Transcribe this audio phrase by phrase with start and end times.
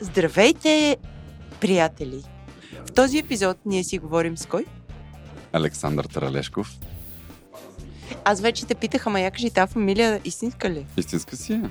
[0.00, 0.96] Здравейте,
[1.60, 2.22] приятели!
[2.86, 4.64] В този епизод ние си говорим с кой?
[5.52, 6.78] Александър Таралешков.
[8.24, 10.86] Аз вече те питах, ама я кажи, тази фамилия истинска ли?
[10.96, 11.62] Истинска си е.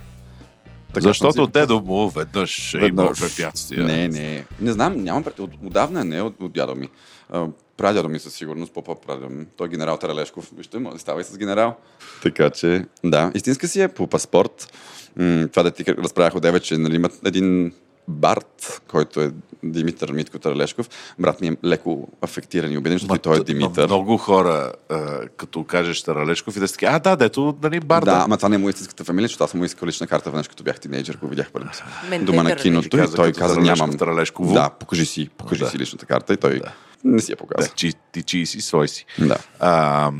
[0.93, 3.19] Така Защото дедо му веднъж е Веднъж.
[3.19, 3.85] препятствия.
[3.85, 4.45] Не, не.
[4.61, 5.39] Не знам, нямам пред...
[5.39, 6.89] От, отдавна не от, от дядо ми.
[7.29, 7.47] А,
[7.77, 9.45] Прадядо ми със сигурност, по прадядо ми.
[9.57, 10.51] Той е генерал Таралешков.
[10.57, 11.75] Вижте, става и с генерал.
[12.23, 14.73] Така че, да, истинска си е по паспорт.
[15.15, 17.73] М- това да ти разправях от деве, че нали, имат един
[18.07, 19.31] Барт, който е
[19.63, 20.89] Димитър Митко Таралешков.
[21.19, 23.85] Брат ми е леко афектиран и убеден, защото и той е Димитър.
[23.87, 28.11] Много хора, а, като кажеш Таралешков и да си а да, дето, нали, Барда.
[28.11, 30.29] Да, ама това не е му истинската фамилия, защото аз съм му искал лична карта
[30.29, 31.83] веднъж, като бях тинейджър, го видях първи път.
[32.09, 33.97] Мен Дома на киното Ти и той каза нямам.
[33.97, 34.53] Таралешково.
[34.53, 35.69] Да, покажи си, покажи Да.
[35.69, 36.71] си личната карта и той Да.
[37.03, 37.69] не си я да показа.
[37.75, 39.05] чи, ти чии си, свой си.
[39.19, 39.37] Да.
[39.59, 40.11] А,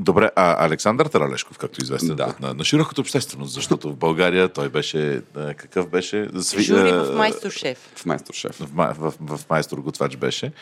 [0.00, 2.34] добре, а Александър Таралешков, както е известен Да.
[2.40, 6.16] на, на широката общественост, защото в България той беше, а, какъв беше?
[6.28, 7.78] Сви- Жури а, в Майстор Шеф.
[7.96, 8.56] В майстор шеф.
[8.60, 10.52] в, в, в майстор готвач беше.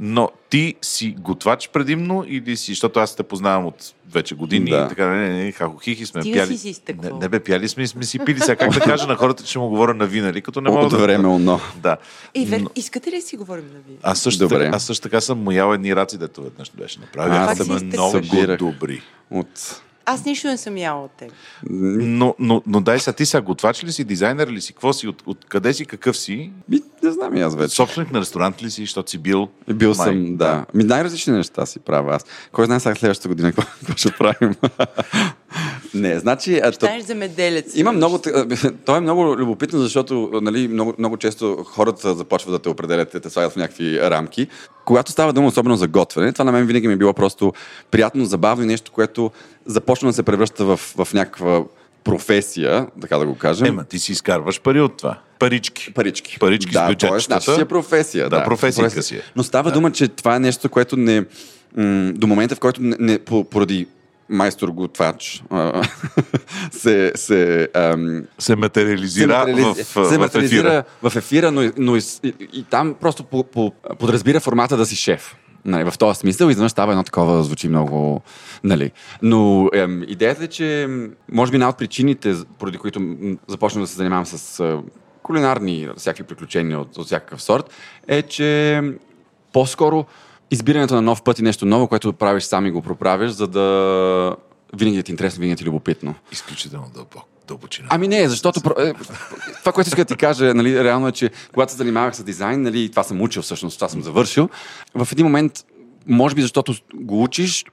[0.00, 4.84] Но ти си готвач предимно или си, защото аз те познавам от вече години Да.
[4.86, 6.58] и така, не, не, не, хахохихи сме Стига пяли.
[6.58, 8.40] си не, не бе, пяли сме и сме си пили.
[8.40, 10.84] Сега как да кажа на хората, че ще му говоря на винали, като не мога
[10.84, 10.98] От да...
[10.98, 11.60] време оно.
[11.76, 11.96] Да.
[12.34, 12.60] И вер...
[12.60, 13.96] Но- искате ли да си говорим на вие?
[14.02, 14.58] аз също, Добре.
[14.64, 17.32] така, аз също така съм моял едни раци, дето веднъж беше направил.
[17.34, 18.20] Аз Аз съм много
[18.58, 19.02] добри.
[19.30, 19.82] От...
[20.10, 21.32] Аз нищо не съм яла от теб.
[21.70, 25.08] Но, но, но дай сега, ти сега готвач ли си, дизайнер ли си, какво си,
[25.08, 26.50] от, от къде си, какъв си?
[26.68, 27.74] Ми, не знам и аз вече.
[27.74, 29.48] Собственик на ресторант ли си, защото си бил?
[29.74, 30.66] Бил Май, съм, да.
[30.74, 32.24] Ми най-различни неща си правя аз.
[32.52, 34.54] Кой знае сега следващата година какво ще правим.
[35.94, 36.60] не, значи...
[36.64, 37.76] А, Станеш земеделец.
[37.76, 38.18] има много...
[38.84, 43.20] То е много любопитно, защото нали, много, много често хората започват да те определят, да
[43.20, 44.46] те слагат в някакви рамки.
[44.84, 47.52] Когато става дума особено за готвене, това на мен винаги ми е било просто
[47.90, 49.30] приятно, забавно и нещо, което
[49.66, 51.64] започна да се превръща в, в някаква
[52.04, 53.66] професия, така да го кажем.
[53.66, 55.18] Ема, ти си изкарваш пари от това.
[55.38, 55.92] Парички.
[55.94, 56.38] Парички.
[56.38, 57.20] Парички да, с бюджетчетата.
[57.20, 58.28] значи си е професия.
[58.28, 59.22] Да, професийка си е.
[59.36, 61.20] Но става дума, че това е нещо, което не...
[61.76, 63.86] М- до момента, в който не, не, по- поради
[64.30, 65.42] майстор готвач
[66.70, 70.84] се, се, ам, Се материализира, материализ- в, се в материализира ефира.
[71.02, 74.86] в ефира, но, и- но и, и, и там просто по, по, подразбира формата да
[74.86, 75.36] си шеф.
[75.64, 78.22] Нали, в този смисъл изведнъж става едно такова, звучи много...
[78.64, 78.90] Нали.
[79.22, 80.88] Но ем, идеята е, че
[81.32, 84.76] може би една от причините, поради които започнах да се занимавам с е,
[85.22, 87.64] кулинарни всякакви приключения от, от всякакъв сорт,
[88.08, 88.80] е, че
[89.52, 90.04] по-скоро
[90.50, 94.36] избирането на нов път и нещо ново, което правиш сам и го проправяш, за да
[94.76, 96.14] винаги да ти е интересно, винаги да ти е любопитно.
[96.32, 97.88] Изключително дълбок, дълбочина.
[97.90, 98.94] Ами не, защото е,
[99.60, 102.62] това, което иска да ти кажа, нали, реално е, че когато се занимавах с дизайн,
[102.62, 104.48] нали, това съм учил всъщност, това съм завършил,
[104.94, 105.64] в един момент
[106.08, 107.64] може би защото го учиш,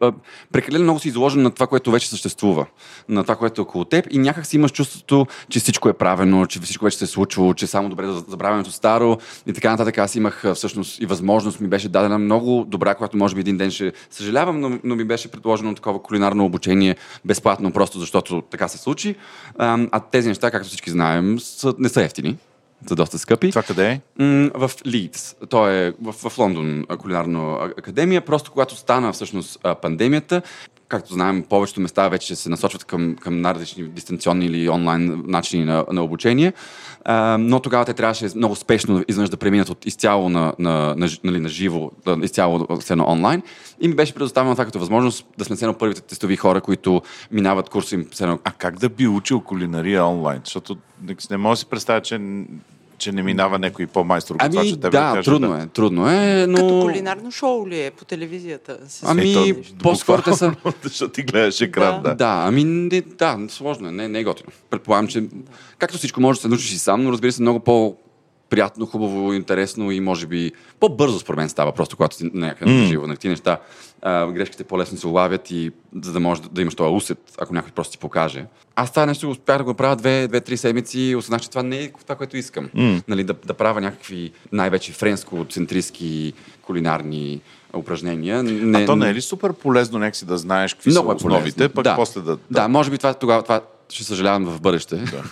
[0.52, 2.66] прекалено много си изложен на това, което вече съществува,
[3.10, 6.46] на това, което е около теб и някак си имаш чувството, че всичко е правено,
[6.46, 9.98] че всичко вече се е случвало, че само добре забравянето старо и така нататък.
[9.98, 13.72] Аз имах всъщност и възможност ми беше дадена много добра, която може би един ден
[13.72, 18.78] ще съжалявам, но, но ми беше предложено такова кулинарно обучение безплатно, просто защото така се
[18.78, 19.16] случи.
[19.58, 22.38] А тези неща, както всички знаем, са, не са ефтини.
[22.88, 23.50] Са доста скъпи.
[23.50, 24.02] Това къде е?
[24.56, 25.36] В Лидс.
[25.50, 28.22] Той е в, в Лондон кулинарна академия.
[28.22, 30.42] Просто когато стана всъщност пандемията,
[30.88, 35.86] както знаем, повечето места вече се насочват към, към най-различни дистанционни или онлайн начини на,
[35.92, 36.54] на обучение.
[37.06, 41.10] А, но тогава те трябваше много спешно изведнъж да преминат от изцяло на, на, на,
[41.24, 41.92] нали, на живо,
[42.24, 43.42] изцяло все едно онлайн.
[43.82, 47.70] И ми беше предоставено това като възможност да сме все първите тестови хора, които минават
[47.70, 50.42] курса им все едно А как да би учил кулинария онлайн?
[50.44, 50.78] Защото
[51.32, 52.20] не мога да си представя, че,
[52.98, 56.46] че не минава някой по-майстор Ами готвач от тебе да, каже, трудно е, трудно е,
[56.48, 56.58] но...
[56.58, 58.78] Като кулинарно шоу ли е по телевизията?
[58.88, 60.56] С- Ами, Ето, по-скоро те са...
[60.84, 62.10] Защото ти гледаш екран, да.
[62.10, 62.16] Да.
[62.16, 64.50] Да, ами не, да, сложно е, не, не е готино.
[64.70, 65.24] Предполагам, че
[65.78, 67.96] както всичко може да се научиш и сам, но разбира се много по
[68.50, 72.86] приятно, хубаво, интересно и може би по-бързо според мен става, просто когато си някъде mm.
[72.86, 73.08] живо.
[73.08, 73.58] На ти неща,
[74.02, 77.54] а, грешките по-лесно се улавят и за да можеш да, да имаш този усет, ако
[77.54, 78.46] някой просто ти покаже.
[78.76, 81.78] Аз това нещо успях да го правя две, две-три седмици и осъзнах, че това не
[81.78, 82.70] е това, което искам.
[82.76, 83.04] Mm.
[83.08, 87.42] Нали, да, да правя някакви най-вече френско-центристски кулинарни
[87.76, 88.44] упражнения.
[88.44, 91.16] Не, А то не е ли супер полезно някакси да знаеш какви много са е
[91.16, 91.96] основите, пък да.
[91.96, 92.38] после да...
[92.52, 94.96] Да, може би това тогава това ще съжалявам в бъдеще.
[94.96, 95.24] Да.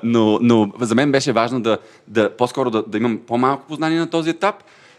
[0.02, 1.78] но, но за мен беше важно да,
[2.08, 4.54] да по-скоро да, да имам по-малко познание на този етап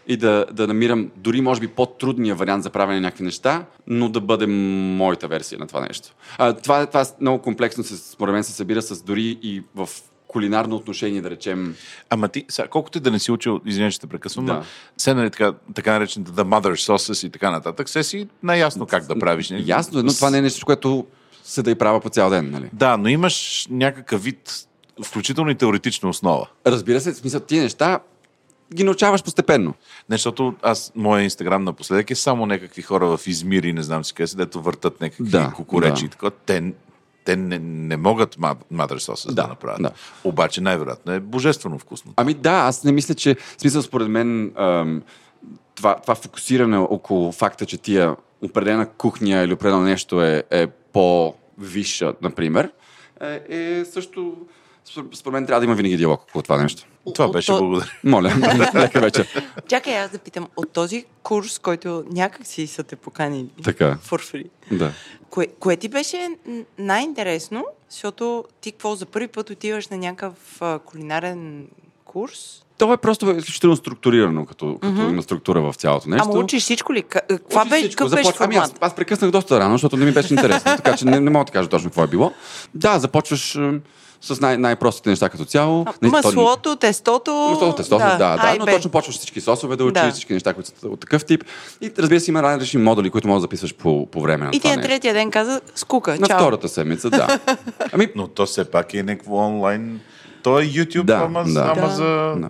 [0.06, 4.08] и да, да намирам дори може би по-трудния вариант за правене на някакви неща, но
[4.08, 6.08] да бъде моята версия на това нещо.
[6.38, 9.88] А, това, това много комплексно се, според мен се събира с дори и в
[10.32, 11.74] кулинарно отношение, да речем.
[12.10, 14.64] Ама ти, сега, колкото да не си учил, извинявай, че те прекъсвам, Да.
[14.96, 19.06] се нали така, така наречените the mother sauces и така нататък, се си наясно как
[19.06, 19.50] да правиш.
[19.50, 19.64] нали?
[19.66, 21.06] Ясно, но това не е нещо, което
[21.42, 22.50] се да и правя по цял ден.
[22.50, 22.70] Нали?
[22.72, 24.66] Да, но имаш някакъв вид
[25.04, 26.46] включително и теоретична основа.
[26.66, 28.00] Разбира се, в смисъл, тия неща
[28.74, 29.74] ги научаваш постепенно.
[30.08, 34.04] Не, защото аз, моя инстаграм напоследък е само някакви хора в Измир и не знам
[34.04, 36.06] си къде си, дето въртат някакви Да, кукуречи да.
[36.06, 36.30] и така.
[36.30, 36.72] Те,
[37.24, 38.36] те не, не могат
[38.70, 39.82] мадър соса да, Да, да направят.
[39.82, 39.90] да.
[40.24, 42.12] Обаче най-вероятно е божествено вкусно.
[42.16, 45.02] Ами да, аз не мисля, че в смисъл според мен ам,
[45.74, 52.14] това, това фокусиране около факта, че тия определена кухня или определено нещо е, е по-висша,
[52.22, 52.70] например,
[53.20, 54.36] е, е също
[55.14, 56.86] според- мен трябва да има винаги диалог около това нещо.
[57.14, 57.90] Това От беше то- благодаря.
[58.04, 58.32] Моля,
[58.74, 59.28] лека вечер.
[59.68, 64.32] Чакай аз да питам, от този курс, който някак си са те поканили Така, for
[64.34, 64.92] free, да.
[65.30, 66.28] кое, кое ти беше
[66.78, 71.66] най-интересно, защото ти какво за първи път отиваш на някакъв кулинарен
[72.04, 72.61] курс?
[72.82, 75.02] То е просто изключително структурирано, като, като Мгм.
[75.02, 76.28] има структура в цялото нещо.
[76.28, 77.02] Ама учиш всичко ли?
[77.02, 80.04] Ка- Каква беше, всичко, какъв беше започва- Ами аз, аз прекъснах доста рано, защото не
[80.04, 82.32] ми беше интересно, така че не, не мога да кажа точно какво е било.
[82.74, 83.78] Да, започваш м,
[84.20, 85.82] с най- най-простите неща като цяло.
[85.82, 87.48] А, то- Маслото, тестото...
[87.50, 90.10] Маслото, тестото, да, да, А и но точно почваш всички сосове да учиш, Да.
[90.10, 91.44] всички неща, които са от такъв тип.
[91.80, 94.52] И разбира се, има различни модули, които можеш да записваш по, по време на И
[94.52, 94.88] ти това на нещо.
[94.88, 96.38] третия ден каза, скука, На чао.
[96.38, 97.38] втората седмица, да.
[97.92, 100.00] Ами, Но то все пак е някакво онлайн.
[100.42, 101.60] То е YouTube, Да, ама, да.
[101.72, 101.88] ама Да.
[101.88, 102.04] за...
[102.36, 102.48] да.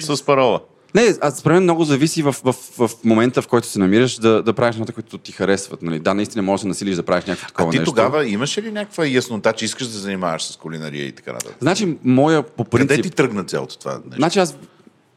[0.00, 0.60] С парола.
[0.94, 4.42] Не, аз според мен много зависи в, в, в, момента, в който се намираш, да,
[4.42, 5.82] да правиш нещата, които ти харесват.
[5.82, 5.98] Нали?
[5.98, 7.90] Да, наистина можеш да се насилиш да правиш някакво такова А ти нещо.
[7.90, 11.56] тогава имаш ли някаква яснота, че искаш да се занимаваш с кулинария и така нататък?
[11.60, 12.88] Значи, моя по принцип...
[12.90, 14.16] Къде ти тръгна цялото това нещо?
[14.16, 14.56] Значи аз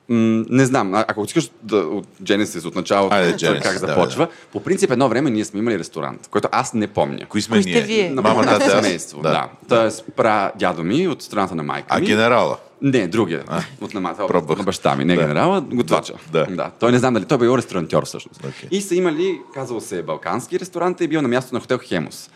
[0.09, 3.87] м- не знам, а- ако искаш да, от Genesis, от началото, Айде, как Genesis, да,
[3.87, 7.25] започва, по принцип едно време ние сме имали ресторант, който аз не помня.
[7.29, 7.81] Кои сме Кои ние?
[7.81, 8.09] вие?
[8.09, 9.49] На Мама, тата, семейство, да.
[9.69, 12.05] Тоест, пра дядо ми от страната на майка А ми.
[12.05, 12.57] генерала?
[12.81, 13.43] Не, другия.
[13.81, 14.57] От на, това, Пробвах.
[14.57, 15.21] на баща ми, не Да.
[15.21, 16.13] генерала, готвача.
[16.31, 16.45] Да.
[16.45, 16.71] да.
[16.79, 18.39] Той не знам дали, той бил ресторантьор всъщност.
[18.39, 18.69] Окей.
[18.71, 22.29] И са имали, казал се Балкански ресторант и е бил на място на хотел Хемус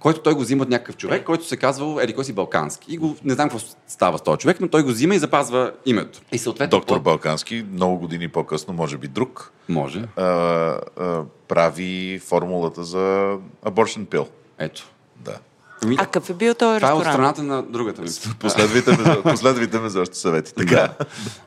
[0.00, 2.94] който той го взима от някакъв човек, който се казва Еди кой си Балкански.
[2.94, 5.72] И го, не знам какво става с този човек, но той го взима и запазва
[5.86, 6.20] името.
[6.32, 6.78] И съответно...
[6.78, 10.02] Доктор по- Балкански, много години по-късно, може би друг, Може.
[10.16, 14.26] а, а, прави формулата за abortion pill.
[14.58, 14.86] Ето.
[15.16, 15.36] Да.
[15.82, 17.14] Ами, А какъв е бил този това е от ресторант?
[17.14, 18.08] страната на другата ми.
[18.38, 20.54] Последвайте ме, последвайте ме за още съвети.
[20.54, 20.88] Така.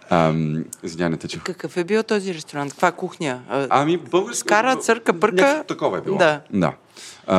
[0.10, 1.40] Ам, Извинявай, не.
[1.40, 2.72] Какъв е бил този ресторант?
[2.72, 3.40] Каква кухня?
[3.50, 4.38] А, Ами, българска...
[4.38, 5.36] Скара, църка, бърка.
[5.36, 6.18] Някакво такова е било.
[6.18, 6.42] Да.
[6.54, 6.74] да.
[7.28, 7.38] А,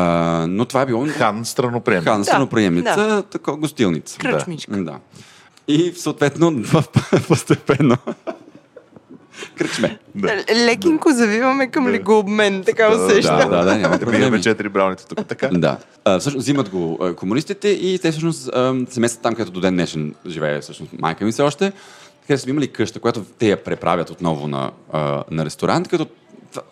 [0.49, 1.07] но това е било...
[1.09, 2.05] Хан страноприем.
[2.05, 3.23] Хан, Да, приемница, да.
[3.23, 4.19] тако, гостилница.
[4.19, 4.85] Кръчмичка.
[4.85, 4.99] Да.
[5.69, 6.85] И съответно, в-
[7.29, 7.97] постепенно...
[9.59, 9.99] Кръчме.
[10.15, 10.45] Да.
[10.67, 13.39] Лекинко завиваме към легообмен, така Да, усещам.
[13.39, 14.43] Да, да, да, няма проблеми.
[14.43, 15.27] четири брауните тук.
[15.27, 15.49] Така.
[15.53, 15.77] Да.
[16.05, 18.51] А, всъщност взимат го а, комунистите и те всъщност
[18.91, 21.73] се местят там, където до ден днешен живее всъщност майка ми все още.
[22.27, 26.07] Където са имали къща, която те я преправят отново на, а, на ресторант, като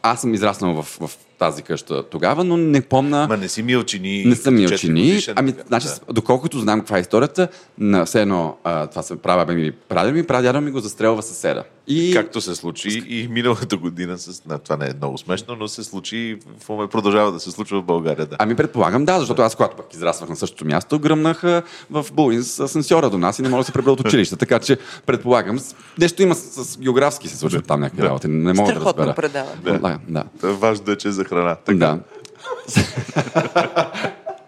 [0.02, 3.26] аз съм израснал в, в тази къща тогава, но не помна...
[3.28, 4.24] Ма не си милчини.
[4.24, 4.78] Не съм милчини.
[4.78, 6.12] четиригодишен, Ами, значи, Да.
[6.12, 7.48] доколкото знам каква е историята,
[7.78, 11.64] на все едно а, това се правя ми прадядо ми, прадядо ми го застрелва съседа.
[11.88, 14.44] И Както се случи и миналата година, с...
[14.46, 17.50] не, това не е много смешно, но се случи и в момента продължава да се
[17.50, 18.26] случва в България.
[18.26, 18.36] Да.
[18.38, 22.60] Ами предполагам, да, защото аз, когато пък израствах на същото място, гръмнаха в Булин с
[22.60, 24.36] асансьора до нас и не мога да се пребра от училище.
[24.36, 25.58] Така че предполагам,
[25.98, 28.08] нещо има с, с географски се случва там някакви Да.
[28.08, 28.28] работи.
[28.28, 29.14] Не мога да Страхотно разбера.
[29.16, 29.50] предава.
[29.64, 29.78] Да.
[29.78, 29.98] да,
[30.40, 30.52] да.
[30.52, 31.54] Важно е, че е за храна.
[31.54, 31.78] Така.
[31.78, 31.98] Да.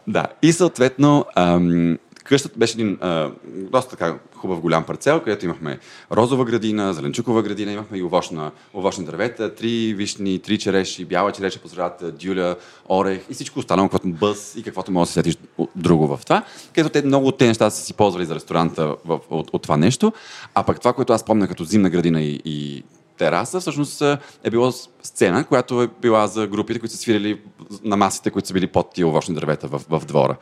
[0.06, 0.26] да.
[0.42, 5.78] И съответно, ам, къщата беше един а, доста така хубав голям парцел, където имахме
[6.12, 11.60] розова градина, зеленчукова градина, имахме и овощна, овощни дървета, три вишни, три череши, бяла череша
[11.60, 12.56] по средата, дюля,
[12.88, 15.36] орех и всичко останало, каквото бъс и каквото може да се сетиш
[15.76, 16.44] друго в това.
[16.74, 19.76] Където те много от тези неща са си ползвали за ресторанта в, от, от, това
[19.76, 20.12] нещо.
[20.54, 22.84] А пък това, което аз помня като зимна градина и, и
[23.18, 24.72] тераса, всъщност а, е било
[25.02, 27.40] сцена, която е била за групите, които са свирили
[27.84, 30.36] на масите, които са били под тия овощни дървета в, в двора.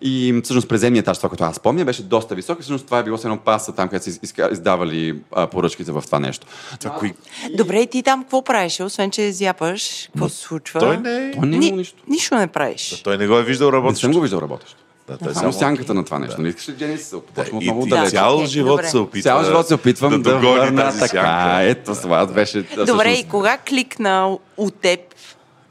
[0.00, 3.02] И всъщност преземният етаж, това, което аз помня, беше доста висок и всъщност това е
[3.02, 6.46] било с едно паса там, където са издавали а, поръчките в това нещо.
[6.80, 7.12] Това кои...
[7.56, 8.80] Добре, и ти там какво правиш?
[8.80, 10.80] Освен, че зяпаш, какво се случва?
[10.80, 11.32] Той не е...
[11.32, 12.02] То не е Ни, нищо.
[12.08, 13.00] нищо не правиш.
[13.04, 14.00] Той не го е виждал Не работещо.
[14.06, 14.76] съм го виждал работещо.
[15.08, 16.36] Да, той е Само сянката на това нещо.
[16.38, 18.10] Нали искаш ли Джени се почва И, много и далеч.
[18.10, 18.88] цял живот добре.
[18.88, 21.08] се опитва Цял живот се опитвам да, да върна тази така.
[21.10, 21.62] сянка.
[21.62, 22.62] Ето това беше.
[22.62, 25.00] Добре, всъщност- и кога кликна от теб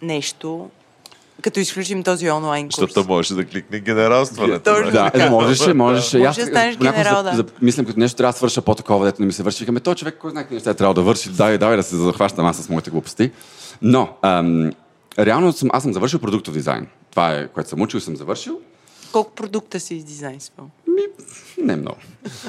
[0.01, 0.69] нещо,
[1.41, 2.75] като изключим този онлайн курс?
[2.77, 4.59] Защото можеше да кликне генералстването.
[4.61, 4.91] Точно нали?
[4.91, 5.25] Да, така.
[5.25, 6.17] е, можеше, можеше.
[6.17, 7.35] Може Аз да станеш генерал, да.
[7.35, 9.59] за- Мислям, като нещо трябва да свърша по-такова, дето не ми се върши.
[9.59, 11.95] Викаме, той човек, кой знае какви неща е трябвало да върши, давай, давай да се
[11.95, 13.31] захващам аз с моите глупости.
[13.81, 14.71] Но, ам,
[15.19, 16.87] реално съм, аз съм завършил продуктов дизайн.
[17.11, 18.59] Това е, което съм учил и съм завършил.
[19.13, 20.69] Колко продукта си издизайнствал?
[21.63, 21.97] Не много.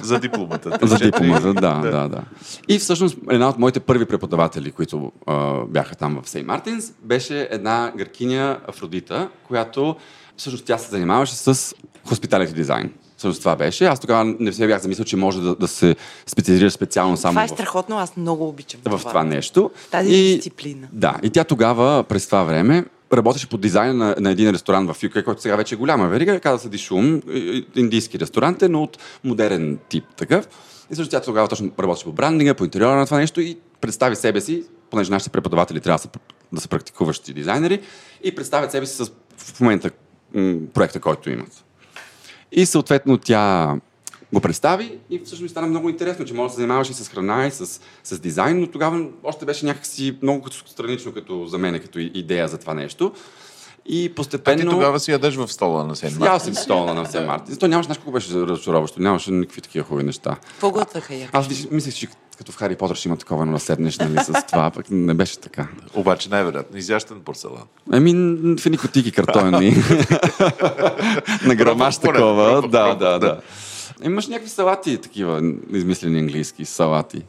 [0.02, 0.78] За дипломата.
[0.87, 2.23] За дипломата, да, да, да.
[2.68, 7.49] И всъщност една от моите първи преподаватели, които а, бяха там в Сей Мартинс, беше
[7.50, 9.97] една гъркиня Афродита, която
[10.37, 12.92] всъщност тя се занимаваше с хоспиталити дизайн.
[13.16, 13.85] Всъщност това беше.
[13.85, 17.44] Аз тогава не се бях замислил, че може да, да се специализира специално само Това
[17.44, 19.71] е страхотно, аз много обичам в това нещо.
[19.90, 20.88] Тази дисциплина.
[20.92, 22.85] Да, и тя тогава, през това време,
[23.16, 26.40] работеше по дизайна на, на един ресторант в UK, който сега вече е голяма верига,
[26.40, 27.23] каза се Дишум,
[27.76, 30.49] индийски ресторант е, но от модерен тип такъв.
[30.90, 34.16] И също тя тогава точно работеше по брандинга, по интериора на това нещо и представи
[34.16, 36.09] себе си, понеже нашите преподаватели трябва да са,
[36.52, 37.80] да са практикуващи дизайнери,
[38.23, 39.90] и представят себе си с в момента
[40.35, 41.64] м, проекта, който имат.
[42.52, 43.75] И съответно тя
[44.34, 47.08] го представи и всъщност ми стана много интересно, че може да се занимаваш и с
[47.08, 51.80] храна, и с, с дизайн, но тогава още беше някакси много странично като за мен,
[51.80, 53.12] като идея за това нещо.
[53.86, 54.62] И А постепенно...
[54.62, 57.56] ти тогава си ядеш в стола на Сен Ял съм си стола на Сен Мартин.
[57.56, 60.36] То нямаше, знаеш колко беше разочароващо, нямаше никакви такива хубави неща.
[60.48, 61.28] Какво готваха я?
[61.32, 64.46] Аз мислех, че като в Хари Потър ще има такова, но да седнеш нали, с
[64.50, 65.68] това, пък не беше така.
[65.94, 67.62] Обаче най-вероятно изящен порцелан.
[67.92, 68.12] Еми,
[68.56, 69.70] в едни кутики картонни.
[71.44, 72.68] на грамаш такова.
[72.68, 73.40] Да, да, да.
[73.98, 74.06] Да.
[74.06, 77.22] Имаш някакви салати, такива измислени английски салати.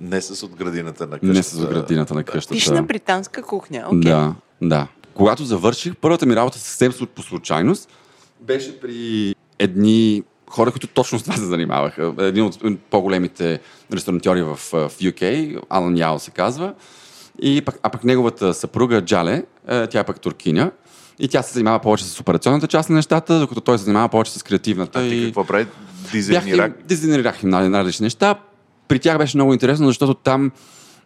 [0.00, 1.34] Не с от градината на къщата.
[1.34, 2.54] Не с градината на къщата.
[2.54, 3.84] Пишна британска кухня.
[3.86, 4.00] Окей.
[4.00, 4.86] Да, да.
[5.14, 7.88] Когато завърших, първата ми работа съвсем по случайност
[8.40, 12.14] беше при едни хора, които точно с това се занимаваха.
[12.18, 12.58] Един от
[12.90, 13.60] по-големите
[13.92, 16.74] ресторантьори в, в UK, Алан Яо се казва.
[17.42, 20.70] И пък, а пък неговата съпруга Джале, е, тя е пък туркиня.
[21.18, 24.32] И тя се занимава повече с операционната част на нещата, докато той се занимава повече
[24.32, 24.98] с креативната.
[24.98, 25.24] А ти и...
[25.24, 25.66] какво прави?
[26.12, 26.44] Бях
[26.86, 27.42] Дизайнирак?
[27.42, 28.34] им, на различни неща.
[28.88, 30.50] При тях беше много интересно, защото там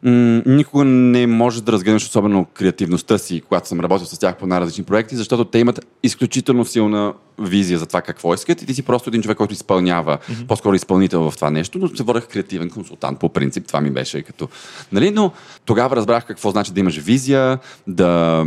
[0.02, 4.46] м- никога не можеш да разгледаш особено креативността си, когато съм работил с тях по
[4.46, 8.82] най-различни проекти, защото те имат изключително силна визия за това какво искат и ти си
[8.82, 10.46] просто един човек, който изпълнява, mm-hmm.
[10.46, 14.22] по-скоро изпълнител в това нещо, но се водех креативен консултант по принцип, това ми беше
[14.22, 14.48] като...
[14.92, 15.10] Нали?
[15.10, 15.32] Но
[15.64, 18.44] тогава разбрах какво значи да имаш визия, да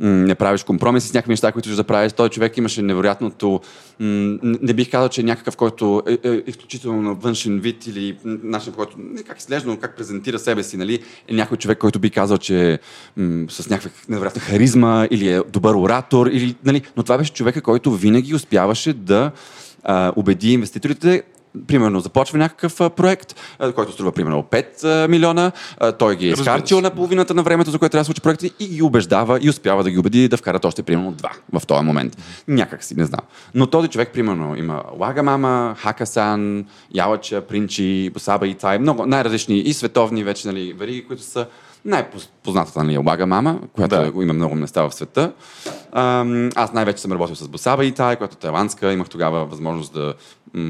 [0.00, 2.12] не правиш компромиси с някакви неща, които ще да правиш.
[2.12, 3.60] Той човек имаше невероятното...
[4.00, 8.96] Не бих казал, че е някакъв, който е, е изключително външен вид или начин, който
[9.26, 10.98] как изглежда, как презентира себе си, нали?
[11.28, 12.78] Е някой човек, който би казал, че е
[13.48, 16.82] с някаква невероятна харизма или е добър оратор, или, нали?
[16.96, 19.30] но това беше човека, който винаги успяваше да
[19.82, 21.22] а, убеди инвеститорите
[21.66, 26.26] примерно започва някакъв а, проект, а, който струва примерно 5 а, милиона, а, той ги
[26.26, 29.38] е изхарчил на половината на времето, за което трябва да случи проекти и ги убеждава
[29.42, 32.16] и успява да ги убеди да вкарат още примерно два в този момент.
[32.48, 33.20] Някак си, не знам.
[33.54, 36.64] Но този човек, примерно, има Лагамама, Хакасан,
[36.94, 41.46] Ялача, Принчи, Саба и Тай, много най-различни и световни вече, нали, вериги, които са
[41.84, 42.39] най-познатата
[42.76, 44.22] нали, е Лага Мама, която Да.
[44.22, 45.32] има много места в света.
[46.54, 48.92] Аз най-вече съм работил с Босаба и Тай, която е тайландска.
[48.92, 50.14] Имах тогава възможност да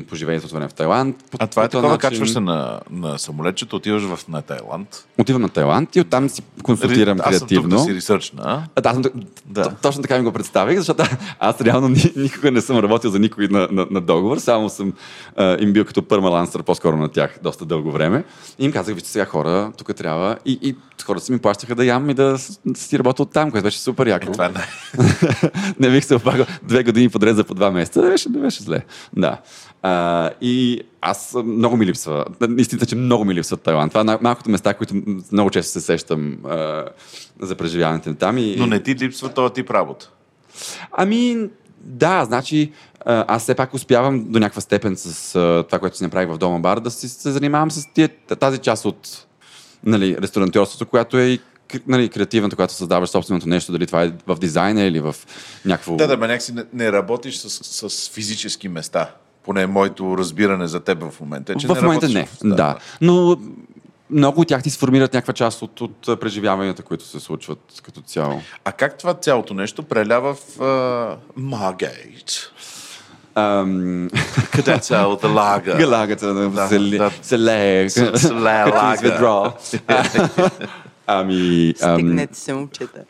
[0.08, 1.16] поживея време в Тайланд.
[1.30, 5.06] По- А това е такова, начин качваш се на, на самолетчето, отиваш в, на Тайланд.
[5.18, 7.76] Отивам на Тайланд и оттам си консултирам Аз съм тук креативно.
[7.76, 8.66] да си ресърчна.
[8.76, 8.80] а?
[8.82, 9.02] Да, съм,
[9.46, 9.70] да.
[9.82, 11.04] Точно така ми го представих, защото
[11.38, 14.92] аз реално ни, никога не съм работил за никой на, на, на договор, само съм
[15.36, 18.24] а, им бил като пърмалансър по-скоро на тях доста дълго време.
[18.58, 20.36] И им казах, вижте сега хора, тук трябва.
[20.44, 22.38] И, и хората си ми плащаха да ям и да,
[22.74, 24.32] си работя от там, което беше супер яко.
[24.42, 24.52] Е най-
[25.80, 28.62] не бих се опакал две години подред за по два месеца, не беше, не беше
[28.62, 28.84] зле.
[29.16, 29.40] Да.
[29.82, 32.24] А, и аз много ми липсва.
[32.58, 33.92] Истината, че много ми липсва Тайланд.
[33.92, 34.94] Това е малкото места, които
[35.32, 36.84] много често се сещам а,
[37.40, 38.38] за преживяването там.
[38.38, 40.10] И, Но не ти липсва този тип работа.
[40.92, 41.48] Ами,
[41.80, 42.72] да, значи
[43.04, 46.58] аз все пак успявам до някаква степен с а, това, което си направих в Дома
[46.58, 49.26] Бар, да си се занимавам с тия, тази част от
[49.84, 51.40] нали, ресторантьорството, която е и
[51.86, 55.16] нали, креативната, която създаваш собственото нещо, дали това е в дизайна или в
[55.64, 55.96] някакво...
[55.96, 57.50] Да, да, бе, някакси не, не работиш с,
[57.90, 59.10] с физически места.
[59.44, 62.76] Поне моето разбиране за теб в момента е, че в не момента не, в- да.
[63.00, 63.36] Но
[64.10, 68.40] много от тях ти сформират някаква част от, от преживяванията, които се случват като цяло.
[68.64, 70.60] А как това цялото нещо прелява в?
[73.34, 74.08] Ам...
[74.52, 75.76] Къде е цялата лага?
[75.76, 76.68] Галагата Да, да.
[77.22, 77.90] се лее.
[77.90, 79.52] Се- се лее като лага.
[81.12, 81.74] Ами...
[81.82, 83.04] ам, Стигнете се, момчета.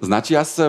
[0.00, 0.60] Значи аз,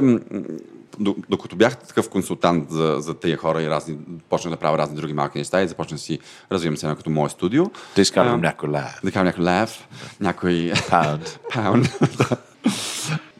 [1.30, 3.98] докато бях такъв консултант за, за тези хора и разни,
[4.30, 6.20] почнах да правя разни други малки неща и започнах да си
[6.52, 7.66] развивам се като мое студио.
[7.96, 9.00] Да изкарвам Ам, някой лав.
[9.04, 9.88] Да кажа някой лев,
[10.20, 11.40] някой Паунд.
[11.54, 11.88] паунд.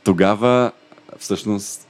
[0.04, 0.72] Тогава
[1.18, 1.88] всъщност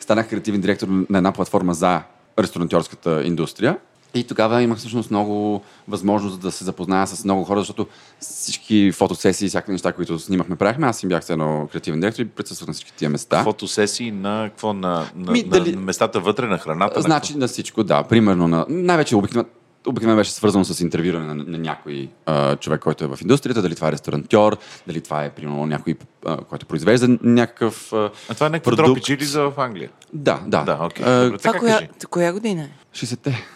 [0.00, 2.02] станах креативен директор на една платформа за
[2.38, 3.78] ресторантьорската индустрия.
[4.14, 7.86] И тогава имах всъщност много възможност да се запозная с много хора, защото
[8.20, 10.86] всички фотосесии, всякакви неща, които снимахме, правихме.
[10.86, 13.42] Аз им бях се едно креативен директор и присъствах на всички тия места.
[13.42, 14.72] Фотосесии на какво?
[14.72, 16.98] На, на, Ми, на дали- местата вътре на храната?
[16.98, 18.02] на Значи на всичко, да.
[18.02, 18.66] Примерно на...
[18.68, 19.48] Най-вече обикновено
[19.86, 23.74] обикновено беше свързано с интервюиране на, на някой а, човек, който е в индустрията, дали
[23.74, 25.94] това е ресторантьор, дали това е, примерно, някой,
[26.26, 28.86] а, който произвежда някакъв а, А това е някаква продукт.
[28.86, 29.90] дропи чили за в Англия.
[30.12, 30.62] Да, да.
[30.62, 31.04] Да, окей.
[31.06, 32.68] А, Добре, Това коя, коя година е?
[32.96, 33.46] 60-те.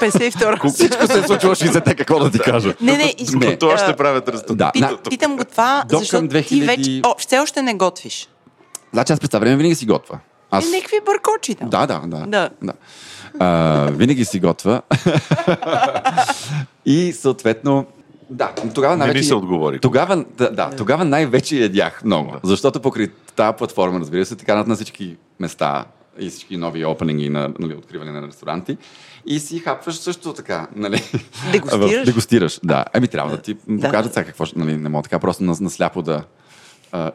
[0.00, 2.74] 52 Всичко се е случило 60-те, какво да ти кажа.
[2.80, 3.34] Не, не, из...
[3.34, 3.56] Не.
[3.56, 4.54] То още а, правят ръста.
[4.54, 4.70] Да.
[4.72, 8.28] Пит, На- питам го това, До защото ти 2000 вече о, все още не готвиш.
[8.92, 10.18] Значи аз през това време винаги си готва.
[10.50, 10.66] Аз...
[10.66, 11.68] И някакви бъркочи там.
[11.68, 12.26] Да, да, да.
[12.26, 12.50] Да.
[12.62, 12.72] да.
[13.38, 14.82] А, винаги си готва.
[16.86, 17.86] и съответно,
[18.30, 19.22] да, тогава Не най-вече...
[19.22, 19.78] се отговори.
[19.78, 22.36] Тогава, да, да, тогава най-вече ядях много.
[22.42, 25.84] Защото покрай тази платформа, разбира се, така на всички места
[26.18, 28.76] и всички нови опенинги на нали, откриване на ресторанти.
[29.30, 31.02] И си хапваш също така, нали?
[31.52, 32.04] Дегустираш?
[32.06, 32.84] Дегустираш, да.
[32.94, 33.86] Еми трябва да ти Да.
[33.86, 36.24] покажат сега какво, нали, не мога така просто на, на сляпо да,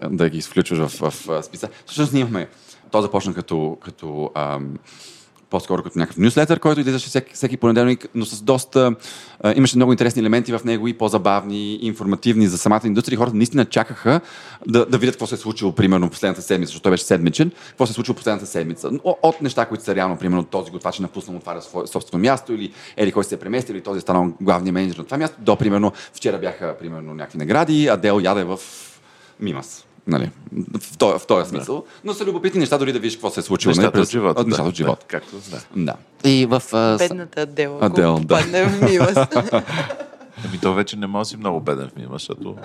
[0.09, 1.69] да ги изключваш в, в, в списа.
[1.85, 2.47] Всъщност ние имахме,
[2.91, 4.77] то започна като, като ам,
[5.53, 8.95] по-скоро като някакъв нюслетър, който излизаше всеки, всеки понеделник, но с доста...
[9.39, 13.17] А, имаше много интересни елементи в него и по-забавни, информативни за самата индустрия.
[13.17, 14.21] Хората наистина чакаха
[14.67, 17.85] да, да видят какво се е случило, примерно, последната седмица, защото той беше седмичен, какво
[17.85, 18.89] се е случило последната седмица.
[19.03, 22.73] От неща, които са реално, примерно, този готвач е напуснал, отваря свое собствено място, или
[22.97, 25.55] ели кой се е преместил, или този е станал главния менеджер на това място, до,
[25.55, 28.59] примерно, вчера бяха, примерно, някакви награди, Адел яде в
[29.39, 29.85] Мимас.
[30.07, 30.29] Нали,
[30.79, 31.83] в, този, в този смисъл.
[32.03, 33.69] Но са любопитни неща, дори да видиш какво се е случило.
[33.69, 34.41] Нещата нали, от живота.
[34.41, 35.01] От нещата да, от живота.
[35.01, 35.61] Да, както, да.
[35.75, 35.95] Да.
[36.29, 36.59] И в...
[36.59, 37.41] с- Бедната.
[37.41, 38.27] Адел, ако да.
[38.27, 39.17] Падне в милост.
[40.45, 42.55] Ами то вече не може да си много беден в Мима, защото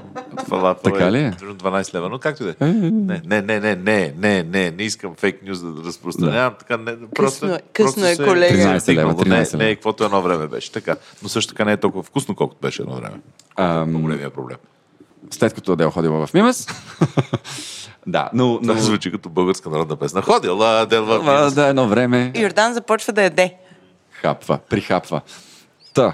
[0.49, 1.35] фалафел Така ли е?
[1.39, 2.67] примерно 12 лева, но както и да е.
[2.67, 6.97] Не, не, не, не, не, не, не, не искам фейк нюз да разпространявам, така не,
[7.15, 8.57] просто, е, късно просто е, колега.
[8.57, 9.13] се е 13 лева, стигнало.
[9.13, 9.57] 13 Не, лева.
[9.65, 10.97] не, каквото едно време беше, така.
[11.23, 13.21] Но също така не е толкова вкусно, колкото беше едно време.
[13.57, 14.57] Ам, Големия проблем.
[15.31, 16.67] След като Адел ходила в Мимас.
[18.07, 18.47] да, но...
[18.53, 20.23] но Това звучи като българска народна песна.
[20.23, 21.55] Ходила, Адел в а, Мимас.
[21.55, 23.55] да, едно време Йордан започва да яде.
[24.11, 25.21] хапва, прихапва.
[25.95, 26.13] Та,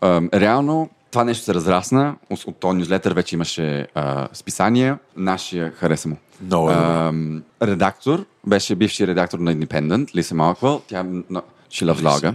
[0.00, 2.14] ам, реално това нещо се разрасна.
[2.30, 4.98] От, от този нюзлетър вече имаше а, списания.
[5.16, 6.16] Нашия хареса му.
[6.40, 6.74] Много е.
[6.74, 10.82] Ам, редактор беше бивши редактор на Independent, Лиса Малквел.
[10.88, 12.34] Тя no, she loves.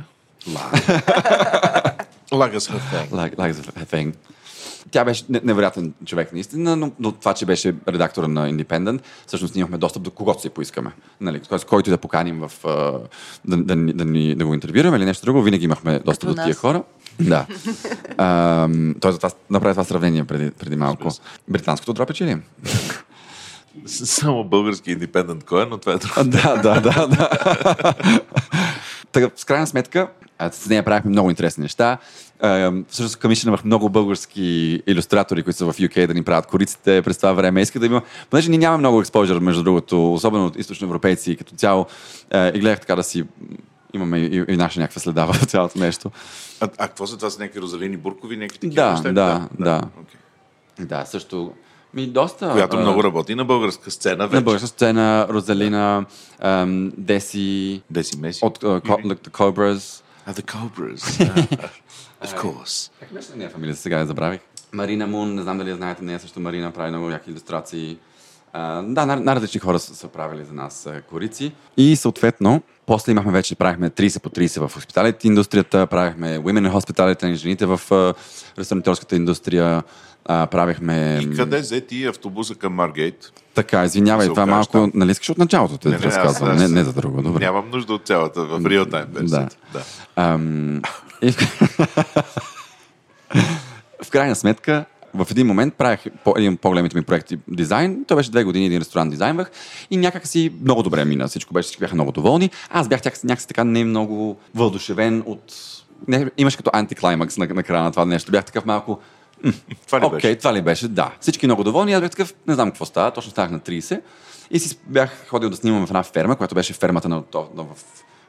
[2.31, 3.07] Лагас Хафен.
[3.07, 4.13] Like, like the thing.
[4.91, 9.55] Тя беше не- невероятен човек, наистина, но, но това, че беше редактора на Independent, всъщност
[9.55, 10.91] ние имахме достъп до когото си поискаме.
[11.21, 12.51] Нали, тоест, който да поканим в,
[13.45, 16.35] да, да, ни- да, ни, да го интервюираме или нещо друго, винаги имахме достъп Като
[16.35, 16.83] до тия хора.
[17.19, 17.45] Да.
[19.01, 21.09] Той затова направи това сравнение преди, преди малко.
[21.47, 22.37] Британското дропече ли?
[23.85, 26.13] Само български индепендент кой е, но това е друго.
[26.29, 27.29] Да, да, да, да.
[29.11, 30.07] Така, с крайна сметка,
[30.51, 31.97] с нея правихме много интересни неща.
[32.87, 34.41] Всъщност комишнавах много български
[34.87, 37.61] иллюстратори, които са в UK да ни правят кориците през това време.
[37.61, 41.85] Иска да има, понеже ние нямаме много експожър, между другото, особено от източноевропейци като цяло.
[42.31, 43.23] а, И гледах така да си
[43.93, 46.11] имаме и, и наша някаква следа в цялото нещо.
[46.59, 47.29] А, а какво са това?
[47.29, 49.11] Са някакви розалини буркови, някакви такива Да, неща?
[49.11, 49.81] да, да.
[49.97, 50.85] Окей.
[50.85, 51.51] Да, също.
[51.93, 52.51] Ми, доста.
[52.51, 54.43] Която а, много работи на българска сцена На вече.
[54.43, 56.05] българска сцена, Розалина,
[56.39, 58.39] ам, Деси, Деси Меси.
[58.45, 60.03] от uh, Co- The Cobras.
[60.25, 61.29] А, The Cobras.
[62.23, 62.91] of course.
[62.99, 63.75] Как беше нея фамилия?
[63.75, 64.39] Сега я забравих.
[64.73, 67.97] Марина Мун, не знам дали я знаете, нея също Марина прави много някакви иллюстрации.
[68.53, 71.51] А, да, най- най-различни хора са, са правили за нас а, корици.
[71.77, 76.73] И съответно, после имахме вече, правихме 30 по 30 в хоспиталите индустрията, правихме Women in
[76.73, 78.13] Hospitality на жените в а,
[78.59, 79.83] ресторантьорската индустрия,
[80.31, 81.19] а, правихме...
[81.21, 83.33] И къде взе ти автобуса към Маргейт?
[83.53, 84.91] Така, извинявай, това малко, там?
[84.93, 87.45] нали искаш от началото те да Не, аз- разказвам, аз- не, не за друго, добре.
[87.45, 89.55] Нямам нужда от цялата в реал тайм версията.
[89.73, 89.83] Да.
[90.15, 90.81] Ам,
[94.03, 98.05] в крайна сметка, в един момент правих по, един от по-големите ми проекти дизайн.
[98.07, 99.51] Той беше две години един ресторант дизайнвах
[99.91, 101.27] и някак си много добре мина.
[101.27, 102.49] Всичко беше, всички бяха много доволни.
[102.69, 105.53] Аз бях някакси, така не много въодушевен от...
[106.07, 108.31] Не, имаш като антиклаймакс на, на края на това нещо.
[108.31, 108.99] Бях такъв малко...
[109.85, 110.35] Това ли Окей, беше?
[110.35, 110.87] това ли беше?
[110.87, 111.11] Да.
[111.19, 111.93] Всички много доволни.
[111.93, 113.11] Аз бях такъв, не знам какво става.
[113.11, 114.01] Точно станах на 30.
[114.51, 117.15] И си бях ходил да снимам в една ферма, която беше фермата на...
[117.35, 117.75] на в,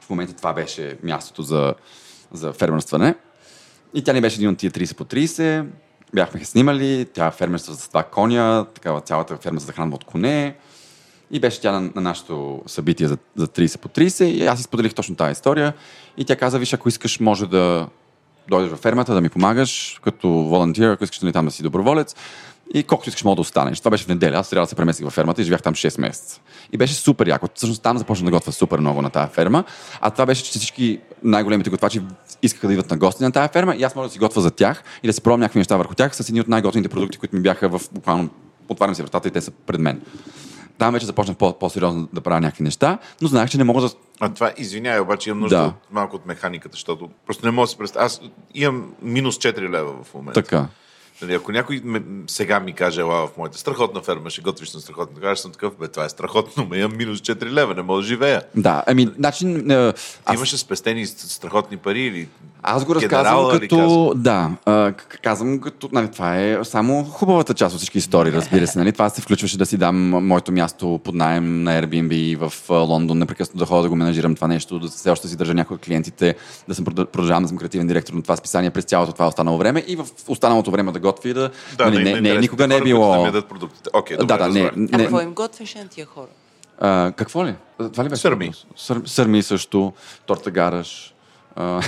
[0.01, 1.75] в момента това беше мястото за,
[2.33, 3.15] за фермерстване.
[3.95, 5.67] И тя ни беше един от тия 30 по 30.
[6.15, 7.07] Бяхме снимали.
[7.13, 8.67] Тя фермерства с два коня.
[8.75, 10.57] Такава цялата ферма се захранва от коне.
[11.31, 14.25] И беше тя на, на нашето събитие за, за 30 по 30.
[14.25, 15.73] И аз изподелих точно тази история.
[16.17, 17.89] И тя каза, виж, ако искаш, може да
[18.51, 22.15] дойдеш във фермата, да ми помагаш като волонтер, ако искаш нали, там да си доброволец.
[22.75, 23.79] И колкото искаш, мога да останеш.
[23.79, 24.39] Това беше в неделя.
[24.39, 26.41] Аз трябва да се преместих във фермата и живях там 6 месеца.
[26.73, 27.47] И беше супер яко.
[27.55, 29.65] Всъщност там започна да готвя супер много на тази ферма.
[30.01, 32.03] А това беше, че всички най-големите готвачи
[32.43, 34.51] искаха да идват на гости на тази ферма и аз мога да си готвя за
[34.51, 37.37] тях и да си пробвам някакви неща върху тях с едни от най-готините продукти, които
[37.37, 38.29] ми бяха в буквално
[38.69, 40.01] отварям си вратата и те са пред мен.
[40.81, 43.91] Там вече започнах по- по-сериозно да правя някакви неща, но знаех, че не мога да
[44.21, 45.65] А това, извинявай, обаче имам нужда Да.
[45.65, 48.07] от, малко от механиката, защото просто не мога да си представя.
[48.07, 48.21] Аз
[48.55, 50.43] имам минус 4 лева в момента.
[50.43, 50.67] така.
[51.23, 54.81] Нали, ако някой ме, сега ми каже, ела в моята страхотна ферма, ще готвиш на
[54.81, 58.01] страхотна, тогава съм такъв, бе, това е страхотно, но имам минус 4 лева, не мога
[58.01, 58.43] да живея.
[58.55, 59.23] Да, ами, Ти
[60.25, 60.35] Аз...
[60.35, 62.29] имаше спестени страхотни пари или
[62.63, 64.13] Аз го разказвам Генерала като...
[64.17, 64.93] Да, а,
[65.23, 65.89] казвам като...
[65.93, 68.79] Нали, това е само хубавата част от всички истории, разбира се.
[68.79, 68.93] Нали?
[68.93, 69.97] Това се включваше да си дам
[70.27, 74.49] моето място под найем на Airbnb в Лондон, непрекъснато да ходя да го менажирам това
[74.49, 76.35] нещо, да все още си държа някои от клиентите,
[76.69, 79.59] да съм продъл- продължавам да съм креативен директор на това списание през цялото това останало
[79.59, 81.51] време и в останалото време да готви да...
[81.79, 83.31] Да, нали, да, не, не, никога не е било...
[83.31, 83.91] да продуктите.
[83.93, 84.89] Окей, да, добре, да, не, разбрах.
[84.93, 86.27] А не, какво им готвеше на тия хора?
[86.81, 87.55] а, какво ли?
[87.93, 88.23] Това ли беше?
[88.23, 88.53] Сърми.
[89.07, 89.93] сърми също,
[90.27, 91.15] торта гараш.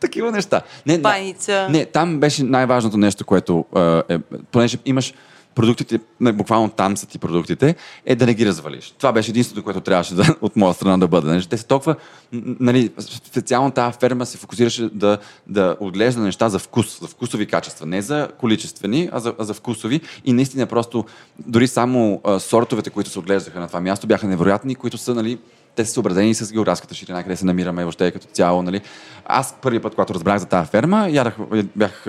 [0.00, 0.62] Такива неща.
[0.86, 1.68] Не, Паница.
[1.70, 3.64] Не, там беше най-важното нещо, което
[4.08, 4.18] е,
[4.50, 5.14] понеже имаш
[5.56, 7.74] продуктите, не, буквално там са ти продуктите,
[8.06, 8.94] е да не ги развалиш.
[8.98, 11.26] Това беше единството, което трябваше да, от моя страна да бъде.
[11.26, 11.96] Нали, Те са толкова,
[12.32, 17.86] нали, специално тази ферма се фокусираше да, да отглежда неща за вкус, за вкусови качества.
[17.86, 20.00] Не за количествени, а за, а за вкусови.
[20.24, 21.04] И наистина просто,
[21.38, 25.38] дори само а, сортовете, които се отглеждаха на това място, бяха невероятни, които са, нали,
[25.76, 28.62] те са съобразени с географската ширина, къде се намираме въобще като цяло.
[28.62, 28.80] Нали.
[29.24, 31.36] Аз първият път, когато разбрах за тази ферма, ядах,
[31.76, 32.06] бях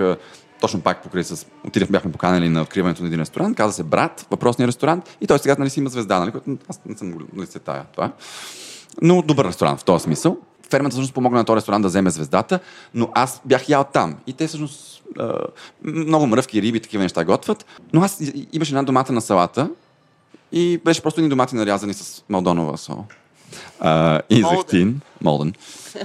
[0.60, 1.46] точно пак покрай с...
[1.66, 5.38] Отидах, бяхме поканени на откриването на един ресторант, каза се брат, въпросния ресторант, и той
[5.38, 8.12] сега нали, си има звезда, нали, което аз не съм го нали, се тая това.
[9.02, 10.36] Но добър ресторант в този смисъл.
[10.70, 12.60] Фермата всъщност помогна на този ресторант да вземе звездата,
[12.94, 14.16] но аз бях ял там.
[14.26, 15.02] И те всъщност
[15.82, 17.66] много мръвки, риби, такива неща готвят.
[17.92, 19.70] Но аз имаше една домата на салата
[20.52, 23.04] и беше просто едни домати нарязани с малдонова сол.
[23.80, 25.00] А, и зехтин.
[25.20, 25.54] Молден.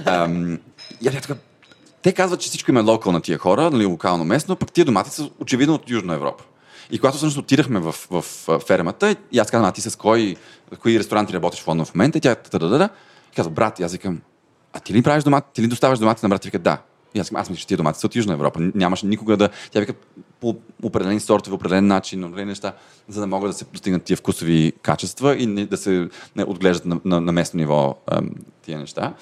[0.04, 0.58] Ам,
[1.02, 1.34] и аз така,
[2.02, 5.10] те казват, че всичко има локал на тия хора, нали, локално местно, пък тия домати
[5.10, 6.44] са очевидно от Южна Европа.
[6.90, 10.36] И когато всъщност отидахме в, в, а, фермата, и аз казвам, а ти с кой,
[10.82, 12.18] кои ресторанти работиш в Лондон в момента?
[12.18, 12.88] И тя та-да-да-да.
[13.32, 14.20] И казва, брат, и аз викам,
[14.72, 16.44] а ти ли правиш домати, ти ли доставяш домати на брат?
[16.44, 16.78] И вика, да.
[17.14, 18.60] И аз, аз мисля, че тия домати са от Южна Европа.
[18.74, 19.48] Нямаше никога да...
[19.70, 19.94] Тя вика
[20.52, 22.72] по определени сортове, определен начин, определени неща,
[23.08, 26.08] за да могат да се постигнат тия вкусови качества и да се
[26.46, 27.94] отглеждат на, на, на местно ниво
[28.64, 29.12] тия неща.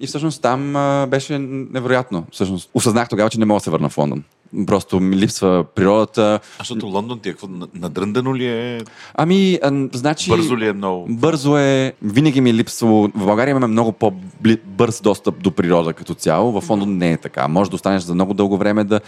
[0.00, 0.72] И всъщност там
[1.10, 2.24] беше невероятно.
[2.32, 4.24] Всъщност осъзнах тогава, че не мога да се върна в Лондон.
[4.66, 6.40] Просто ми липсва природата.
[6.58, 7.46] А защото Лондон ти е какво?
[7.46, 8.80] на- Надръндано ли е?
[9.14, 10.30] Ами, а, значи...
[10.30, 11.06] Бързо ли е много?
[11.10, 11.92] Бързо е.
[12.02, 13.08] Винаги ми е липсвало.
[13.08, 16.60] В България имаме много по-бърз достъп до природа като цяло.
[16.60, 17.48] В Лондон не е така.
[17.48, 19.00] Може да останеш за много дълго време да.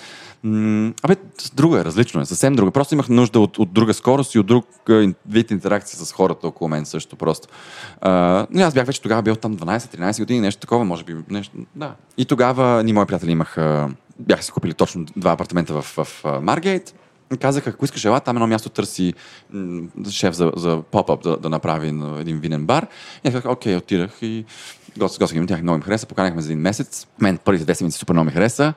[1.03, 1.17] Абе,
[1.55, 2.71] друго е, различно е, съвсем друго.
[2.71, 4.67] Просто имах нужда от, от друга скорост и от друг
[5.29, 7.49] вид интеракция с хората около мен също просто.
[8.01, 11.17] А, аз бях вече тогава бил там 12-13 години, нещо такова, може би.
[11.31, 11.95] Нещо, да.
[12.17, 13.91] И тогава ни мои приятели имаха.
[14.19, 16.95] Бяха си купили точно два апартамента в, в, Маргейт.
[17.35, 19.15] И Казаха, ако искаш ела, там едно място търси
[20.11, 22.87] шеф за, за поп-ап да, да направи на един винен бар.
[23.25, 24.45] И аз казах, окей, отидах и
[24.99, 27.07] готвих им тях, много им хареса, поканахме за един месец.
[27.21, 28.75] Мен първите две седмици супер много ми хареса.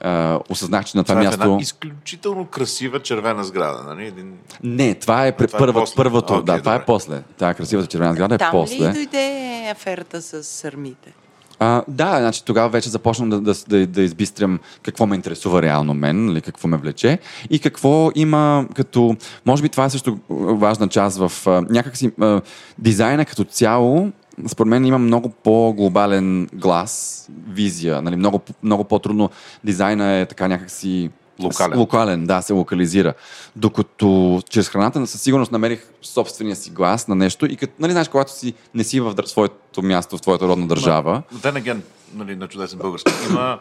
[0.00, 1.42] А, осъзнах, че на това, Това е място...
[1.42, 4.06] една изключително красива червена сграда, нали?
[4.06, 4.32] Един...
[4.62, 5.96] Не, това е, това е първа, после.
[5.96, 6.32] първото.
[6.32, 6.86] Окей, да, това е добре.
[6.86, 7.22] после.
[7.38, 8.88] Тая красивата червена сграда е Там после.
[8.88, 11.12] ли дойде аферата с сърмите?
[11.58, 15.94] А, да, значи тогава вече започнам да, да, да, да избистрям какво ме интересува реално
[15.94, 17.18] мен, нали, какво ме влече
[17.50, 19.16] и какво има като...
[19.46, 22.40] Може би това е също важна част в а, някакси а,
[22.78, 24.12] дизайна като цяло.
[24.48, 28.02] Според мен има много по-глобален глас, визия.
[28.02, 29.30] Нали, много, много по-трудно
[29.64, 31.10] дизайна е така някакси
[31.42, 31.78] Локален.
[31.78, 33.14] локален, да, се локализира.
[33.56, 38.08] Докато чрез храната със сигурност намерих собствения си глас на нещо и като, нали знаеш,
[38.08, 41.80] когато си не си в своето място, в твоята родна държава, Then again,
[42.14, 43.12] нали, на чудесен български.
[43.30, 43.58] Има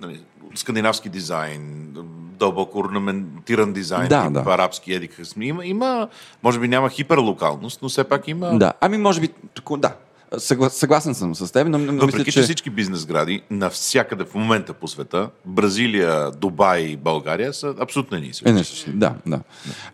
[0.00, 0.20] нали,
[0.54, 1.88] скандинавски дизайн,
[2.38, 4.44] дълбоко орнаментиран дизайн, Да, тип да.
[4.46, 5.22] арабски едика.
[5.40, 6.08] Има, има,
[6.42, 8.58] може би няма хиперлокалност, но все пак има.
[8.58, 9.28] Да, ами може би,
[9.78, 9.92] да,
[10.36, 12.40] Съгла, съгласен съм с теб, но, но мисля, Въпреки, че...
[12.40, 12.42] че...
[12.42, 18.28] всички бизнес гради навсякъде в момента по света, Бразилия, Дубай и България са абсолютно едни
[18.28, 18.50] и същи.
[18.60, 18.90] Е, си.
[18.92, 19.40] да, да.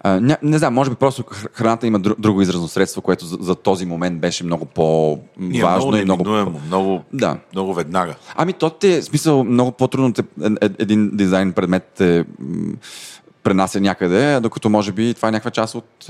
[0.01, 3.27] А, не, не знам, може би просто хр- храната има дру- друго изразно средство, което
[3.27, 6.61] за, за този момент беше много е по-важно много и много...
[6.67, 7.39] много, Да.
[7.53, 8.15] много веднага.
[8.37, 12.25] Ами то те, в смисъл, много по-трудно те, е- е- един дизайн предмет те
[13.43, 16.07] пренася някъде, докато може би това е някаква част от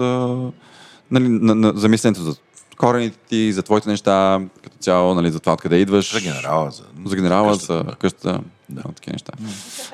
[1.11, 2.37] нали, на, на, замисленето за
[2.77, 6.13] корените ти, за твоите неща, като цяло, нали, за това откъде идваш.
[6.13, 7.95] За генерала, за, За генерала, къщата, за да.
[7.95, 9.33] къщата, да, такива неща.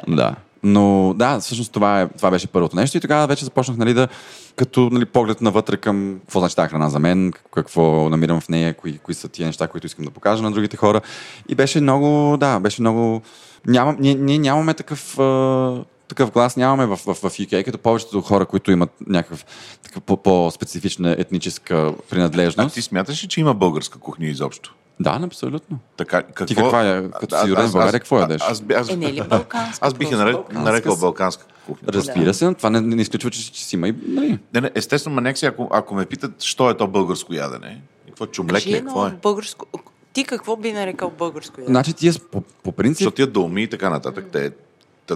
[0.08, 0.34] Да.
[0.62, 4.08] Но да, всъщност това, е, това беше първото нещо и тогава вече започнах нали, да,
[4.56, 8.74] като нали, поглед навътре към какво значи тази храна за мен, какво намирам в нея,
[8.74, 11.00] кои, кои са тия неща, които искам да покажа на другите хора.
[11.48, 13.22] И беше много, да, беше много...
[13.66, 18.20] Нямам, ние, ние нямаме такъв, а, такъв глас, нямаме в, в, в UK, като повечето
[18.20, 19.46] хора, които имат някакъв
[19.82, 22.74] такъв по- по-специфична етническа А принадлежност.
[22.74, 24.74] ти смяташ ли, че има българска кухня изобщо?
[25.00, 25.78] Да, абсолютно.
[25.96, 26.46] Така, какво...
[26.46, 27.10] Ти каква е?
[27.10, 28.42] Като си роден в България, какво ядеш?
[28.42, 29.86] Аз, аз, Е, не е ли балканска?
[29.86, 31.88] аз бих я нарек, Балканска нарекал балканска кухня.
[31.92, 33.94] Разбира се, но това не, не изключва, че, че си има и...
[34.08, 37.34] Нали, Не, не, естествено, ма нека си, ако, ако ме питат, що е то българско
[37.34, 39.10] ядене, какво чумлек ли, Кажи е, какво е?
[39.22, 39.66] българско...
[40.12, 41.74] Ти какво би нарекал българско ядене?
[41.74, 42.98] Значи тия по, по принцип...
[42.98, 44.50] Защото тия долми и така нататък, те,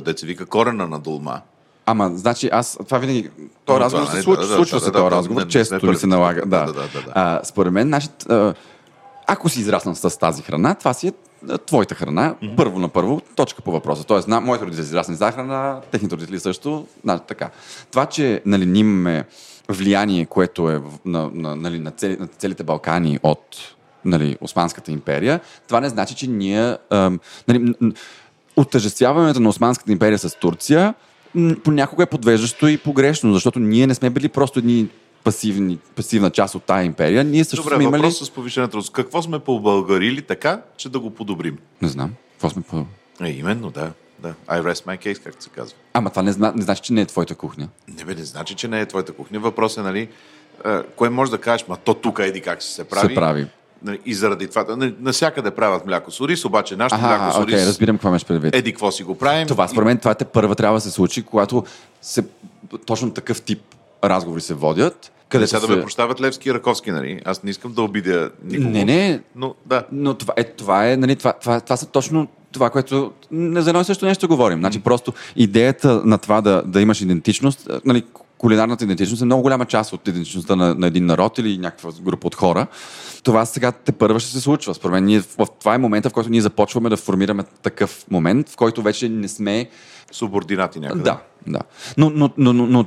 [0.01, 1.41] те деца вика корена на долма.
[1.87, 3.31] Ама, значи аз, това винаги,
[3.65, 5.17] този Но разговор това се не- случва, да, да, случва да, се да, този да,
[5.17, 6.41] разговор, не- не често сме ми се налага.
[6.47, 7.13] Да, Да, да, да, да.
[7.15, 8.55] А, според мен, а,
[9.27, 11.13] ако си израснал с тази храна, това си е
[11.67, 14.05] твоята храна, първо на първо, точка по въпроса.
[14.05, 17.51] Тоест, на, моите родители са израснали с тази храна, техните родители също, значи, така.
[17.91, 19.25] Това, че нали, ние имаме
[19.69, 23.57] влияние, което е на, на, нали, на, цели, на целите Балкани от
[24.05, 27.75] нали, Османската империя, това не значи, че ние ам, нали,
[28.57, 30.95] отъжествяването на Османската империя с Турция
[31.65, 34.89] понякога е подвеждащо и погрешно, защото ние не сме били просто едни
[35.25, 37.25] пасивни, пасивна част от тая империя.
[37.25, 38.03] Ние също Добре, сме имали...
[38.03, 38.93] въпрос с повишената рост.
[38.93, 41.59] Какво сме побългарили така, че да го подобрим?
[41.83, 42.15] Не знам.
[42.33, 42.87] Какво сме по...
[43.21, 43.93] Е, именно, да.
[44.19, 44.35] да.
[44.49, 45.77] I rest my case, както се казва.
[45.93, 46.53] Ама това не, зна...
[46.57, 47.69] не значи, че не е твоята кухня.
[47.99, 49.41] Не бе, не значи, че не е твоята кухня.
[49.41, 50.09] Въпрос е, нали,
[50.97, 53.09] кое може да кажеш, ма то тук еди как се прави.
[53.09, 53.47] Се прави.
[53.85, 57.67] Нали, и заради това, нали, насякъде правят мляко с ориз, обаче нашето мляко с ориз,
[57.69, 58.55] разбирам какво имаш предвид.
[58.55, 59.47] еди какво си го правим.
[59.47, 61.65] Това, според мен, това те първа трябва да се случи, когато
[62.03, 62.25] се,
[62.87, 63.61] точно такъв тип
[64.05, 65.13] разговори се водят.
[65.29, 65.73] Къде сега да се...
[65.73, 67.21] ме прощават Левски и Раковски, нали?
[67.25, 68.71] Аз не искам да обидя никого.
[68.71, 69.85] Не, не, Но да.
[69.93, 73.71] Но това е, това е, нали, това, това, това са точно това, което не за
[73.71, 74.59] едно и също нещо говорим.
[74.59, 78.05] Значи просто идеята на това да, да имаш идентичност, нали,
[78.39, 82.27] кулинарната идентичност е много голяма част от идентичността на, на един народ или някаква група
[82.27, 82.67] от хора.
[83.23, 84.75] Това сега те първа ще се случва.
[84.75, 88.49] Според мен ние, в, това е момента, в който ние започваме да формираме такъв момент,
[88.49, 89.69] в който вече не сме
[90.15, 91.03] Субординати някъде.
[91.03, 91.61] да, да.
[91.97, 92.87] Но, но, но, но, но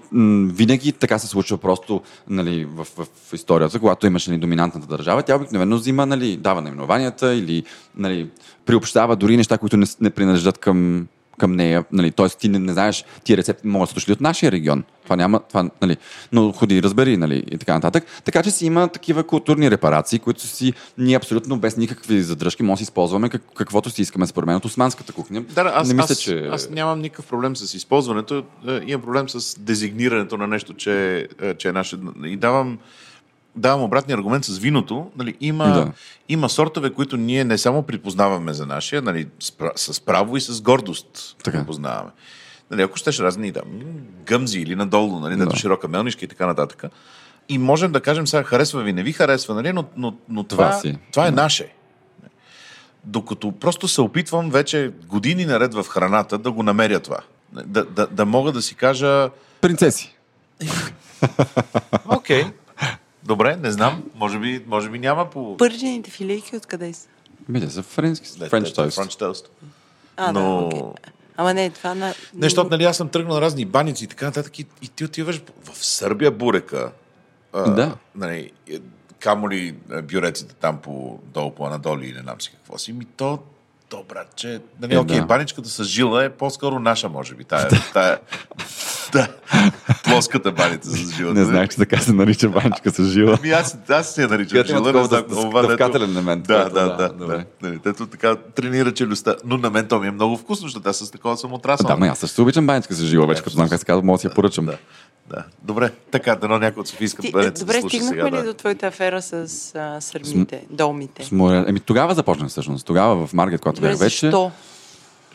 [0.53, 5.35] винаги така се случва просто нали, в, в, историята, когато имаш нали, доминантната държава, тя
[5.35, 7.63] обикновено взима, нали, дава наименованията или
[7.95, 8.29] нали,
[8.65, 11.07] приобщава дори неща, които не, не принадлежат към,
[11.39, 11.85] към нея.
[11.91, 14.83] Нали, Тоест ти не, не знаеш, тия рецепти могат да дошли от нашия регион.
[15.03, 15.97] Това няма, това, нали,
[16.31, 18.05] но ходи, разбери, нали, и така нататък.
[18.23, 22.73] Така че си има такива културни репарации, които си ние абсолютно без никакви задръжки може
[22.73, 25.41] да си използваме как, каквото си искаме според мен от османската кухня.
[25.41, 26.47] Да, да, аз, не мисля, аз, че...
[26.51, 28.43] аз нямам никакъв проблем с използването.
[28.67, 31.97] Е, Имам проблем с дезигнирането на нещо, че, е, че е наше.
[32.25, 32.77] И давам,
[33.57, 35.11] давам обратния аргумент с виното.
[35.17, 35.91] Нали, има, Да.
[36.29, 40.41] има сортове, които ние не само припознаваме за нашия, нали, с, пра- с право и
[40.41, 41.57] с гордост Така.
[41.59, 42.11] припознаваме.
[42.71, 43.61] Нали, ако щеш разни да,
[44.25, 45.55] гъмзи или надолу, нали, да.
[45.55, 46.83] широка мелнишка и така нататък.
[47.49, 50.69] И можем да кажем сега, харесва ви, не ви харесва, нали, но, но, но това,
[50.69, 50.97] Това си.
[51.11, 51.73] това е наше.
[53.03, 57.17] Докато просто се опитвам вече години наред в храната да го намеря това.
[57.53, 59.29] Да, да, да мога да си кажа,
[59.61, 60.15] Принцеси.
[62.05, 62.45] окей,
[63.27, 65.57] добре, не знам, може би, може би няма по...
[65.57, 67.07] Пържените филейки откъде са?
[67.49, 68.97] Мисля, са френски, френч тост.
[68.97, 69.45] French toast.
[70.17, 70.81] А, Но- да, окей.
[71.37, 72.07] Ама не, това на...
[72.07, 75.05] Не, защото нали, аз съм тръгнал на разни баници и така нататък и, и ти
[75.05, 76.91] отиваш в Сърбия бурека.
[77.53, 77.95] А, Да.
[78.15, 78.79] Нали, е,
[79.19, 82.93] камо ли е, бюреците там по, долу по Анадоли и не знам си какво си.
[82.93, 83.39] Ми то,
[83.89, 85.25] то братче, нали, Е, окей, да.
[85.25, 87.43] баничката с жила е по-скоро наша, може би.
[87.43, 88.19] Тая, тая,
[89.11, 89.27] да,
[90.03, 91.33] плоската баница с жила.
[91.33, 93.37] Не знаех, че така се нарича банчика с жила.
[93.39, 96.69] Ами аз, аз си я наричам жила, не знам, това, дето- дъвкателен елемент, Да, да,
[96.87, 97.25] да, да.
[97.27, 97.43] да.
[97.61, 99.35] Нали, Тето така тренира челюстта.
[99.45, 101.87] Но на мен то ми е много вкусно, защото аз с такова съм отрасъл.
[101.87, 104.17] Да, ма аз също обичам баничка с жила, вече като знам как се казва, мога
[104.17, 104.65] да си я поръчам.
[104.65, 104.77] Да,
[105.29, 105.43] да.
[105.63, 108.25] Добре, така, дано някой от Софийска Ти, баница добре, да стигнахме сега.
[108.27, 108.43] ли Да.
[108.43, 109.33] до твоята афера с
[109.75, 111.23] а, сърмите, долмите?
[111.25, 111.65] С море...
[111.67, 112.85] Еми тогава започнах всъщност.
[112.85, 114.25] Тогава в Маргет, когато бях вече.
[114.25, 114.51] защо?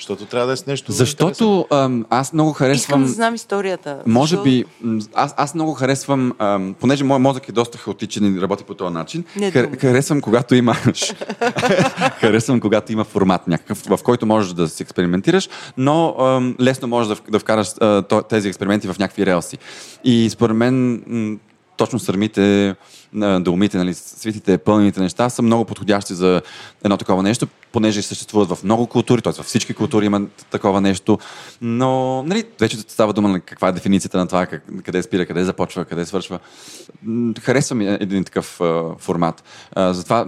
[0.03, 0.93] Защото трябва да е с нещо.
[0.93, 3.03] Защото ам, аз много Искам харесвам...
[3.03, 3.99] да знам историята.
[4.07, 4.45] Може Защо?
[4.45, 4.65] би,
[5.15, 8.95] аз, аз много харесвам, ам, понеже моят мозък е доста хаотичен и работи по този
[8.95, 10.75] начин, Не хар- харесвам когато има
[12.21, 17.09] харесвам когато има формат някакъв, в който можеш да си експериментираш, но ам, лесно можеш
[17.09, 19.59] да, в- да вкараш а, то- тези експерименти в някакви релси.
[20.05, 21.37] И според мен м,
[21.83, 22.75] точно сърмите,
[23.41, 26.43] долмите, нали, свитите, пълните неща са много подходящи за
[26.85, 29.33] едно такова нещо, понеже съществуват в много култури, т.е.
[29.33, 31.19] във всички култури има такова нещо,
[31.61, 35.45] но нали, вече става дума на каква е дефиницията на това, как, къде спира, къде
[35.45, 36.39] започва, къде свършва.
[37.03, 39.45] М, Харесва ми един такъв а, формат.
[39.73, 40.27] А, затова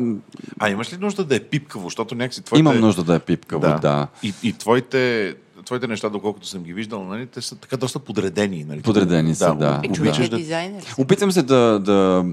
[0.58, 1.86] А имаш ли нужда да е пипкаво?
[1.86, 2.60] Защото някакси твоите...
[2.60, 3.78] имам нужда да е пипкаво, да.
[3.78, 4.08] да.
[4.22, 5.34] И, и твоите,
[5.64, 8.64] твоите неща, доколкото съм ги виждал, нали, те са така доста подредени.
[8.64, 8.82] Нали?
[8.82, 9.80] Подредени са, да.
[9.84, 9.94] Е, Да.
[9.94, 10.36] човек обичаш е да...
[10.36, 10.94] дизайнер.
[10.98, 12.24] Опитвам се да, да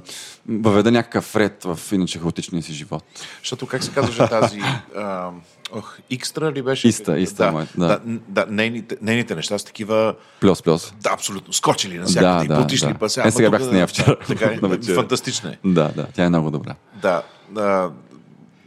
[0.50, 3.04] въведа някакъв ред в иначе хаотичния си живот.
[3.40, 4.62] Защото как се казваше тази...
[4.98, 5.30] А,
[5.72, 6.88] ох, Икстра ли беше?
[6.88, 7.88] Иста, Иста, да, мой, да.
[7.88, 8.00] да.
[8.06, 10.16] да, да нейните, нейните неща са такива...
[10.40, 10.94] Плюс, плюс.
[11.02, 11.54] Да, абсолютно.
[11.54, 12.94] Скочили навсякъде Да, и да, бутиш да.
[12.94, 13.24] пася.
[13.26, 14.18] Е, сега бях с да- нея вчера.
[14.28, 15.58] Така, е, На фантастична е.
[15.66, 16.76] Да, да, тя е много добра.
[17.02, 17.92] Да, да.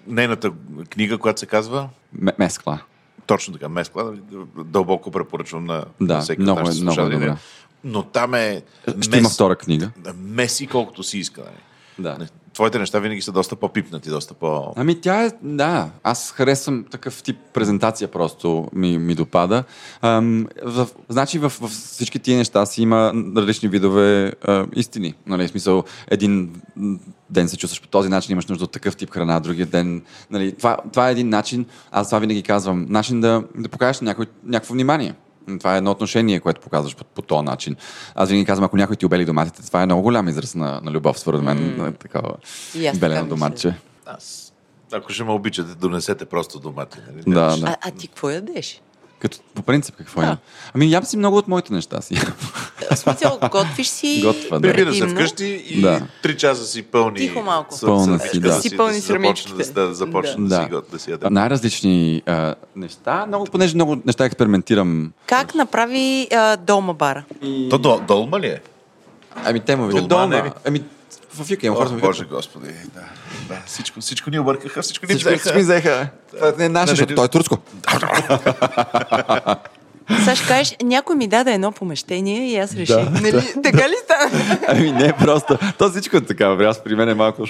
[0.07, 0.51] Нейната
[0.91, 1.89] книга, която се казва
[2.21, 2.79] М- мескла.
[3.27, 4.21] Точно така, Мескла, нали,
[4.65, 7.37] дълбоко препоръчвам на, Да, на всеки много е- нашите много е добра.
[7.85, 8.63] Но там е
[9.01, 9.91] Ще има мес, втора книга.
[10.17, 11.41] меси колкото си иска.
[11.41, 11.57] Нали.
[11.99, 12.27] Да.
[12.55, 14.73] Твоите неща винаги са доста по-пипнати, доста по...
[14.77, 19.65] Ами тя е, да, аз харесвам такъв тип презентация просто ми, ми допада.
[20.03, 25.15] Ам, в, значи в, в всички тия неща си има различни видове а, истини.
[25.27, 26.61] Нали, в смисъл, един
[27.31, 30.03] ден се чувстваш по този начин, имаш нужда от такъв тип храна, другия ден.
[30.31, 34.27] Нали, това, това е един начин, аз това винаги казвам, начин да, да покажеш някой,
[34.45, 35.15] някакво внимание.
[35.59, 37.77] Това е едно отношение, което показваш по, по този начин.
[38.15, 40.91] Аз винаги казвам, ако някой ти обели доматите, това е много голям израз на, на
[40.91, 41.59] любов, според мен.
[41.59, 42.35] Mm.
[42.75, 43.75] И аз белено така доматче.
[44.07, 44.53] Аз,
[44.93, 46.99] ако ще ме обичате, донесете просто домати.
[47.11, 47.23] Нали?
[47.27, 47.67] Да, Нямаш- да.
[47.67, 48.81] А, а ти какво ядеш?
[49.19, 50.27] Като, по принцип, какво Да.
[50.27, 50.37] е?
[50.75, 52.15] Ами ям си много от моите неща си.
[52.93, 54.69] В смисъл, готвиш си Готва, да.
[54.69, 56.01] Прибира се вкъщи и Да.
[56.23, 57.17] три часа си пълни.
[57.17, 57.75] Тихо малко.
[57.75, 58.53] с- Пълна си, да.
[58.53, 59.65] Си пълни да сърмичките.
[59.65, 60.63] Да, да започне да, Да.
[60.63, 61.27] си, го- да си яде.
[61.31, 65.13] Най-различни а, неща, много, понеже много неща експериментирам.
[65.27, 67.25] Как направи а, дома бара?
[67.71, 68.61] То дол, долма ли е?
[69.37, 70.49] Ами те му викат Долма, не дома.
[70.49, 70.53] ли?
[70.65, 70.83] Ами
[71.35, 72.25] в UK О, ми Боже.
[72.25, 73.01] Господи, да.
[73.49, 73.63] да.
[73.67, 75.41] Всичко, всичко ни объркаха, всичко ни Всичко, взеха.
[75.41, 76.09] всичко ми взеха.
[76.37, 77.59] Това не е наше, защото той е турско.
[80.19, 82.97] Сега ще кажеш, някой ми даде едно помещение и аз реших.
[82.97, 83.55] Да, нали?
[83.63, 84.59] Така ли стана?
[84.69, 85.59] Ами не, просто.
[85.79, 86.45] То всичко е така.
[86.45, 87.45] Аз при мен е малко...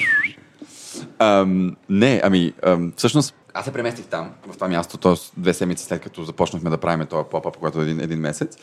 [1.18, 5.14] Ам, не, ами, ам, всъщност, аз се преместих там, в това място, т.е.
[5.36, 8.56] две седмици след като започнахме да правим този поп-ап, който е един, един месец.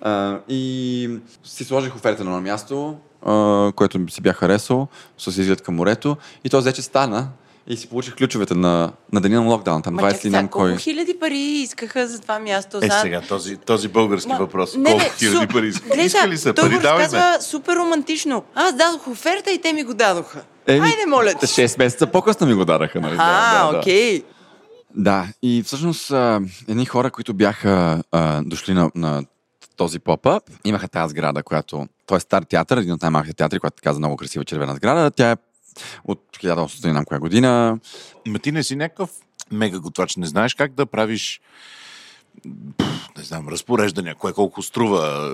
[0.00, 1.10] А, и
[1.44, 2.96] си сложих оферта на едно място,
[3.72, 6.16] което си бях харесал, с изглед към морето.
[6.44, 7.28] И то вече стана.
[7.66, 9.82] И си получих ключовете на, на деня на локдаун.
[9.82, 10.76] Там Ма 20 чак и сега, ням колко кой.
[10.76, 12.76] хиляди пари искаха за това място?
[12.76, 14.74] Е, Знаят- сега, този, този български Ма, въпрос.
[14.76, 15.86] не, Колко бе, хиляди су- пари иска?
[15.86, 16.78] Гледай сега, Иска ли са той пари?
[16.78, 17.40] Давай ме.
[17.40, 18.44] супер романтично.
[18.54, 20.42] Аз дадох оферта и те ми го дадоха.
[20.68, 21.46] Хайде, моля те.
[21.46, 23.00] 6 месеца по-късно ми го дараха.
[23.00, 23.16] Нали?
[23.18, 24.22] А, окей.
[24.94, 29.22] Да, и всъщност а, едни хора, които бяха а, дошли на, на
[29.76, 31.86] този поп-ъп, имаха тази сграда, която...
[32.06, 35.10] Той е стар театър, един от най-малките театри, която каза много красива червена сграда.
[35.10, 35.36] Тя е
[36.04, 37.78] от 1800 и нам коя година.
[38.26, 39.10] Ма ти не си някакъв
[39.50, 40.16] мега готвач.
[40.16, 41.40] Не знаеш как да правиш
[43.18, 45.32] не знам, разпореждания, кое колко струва,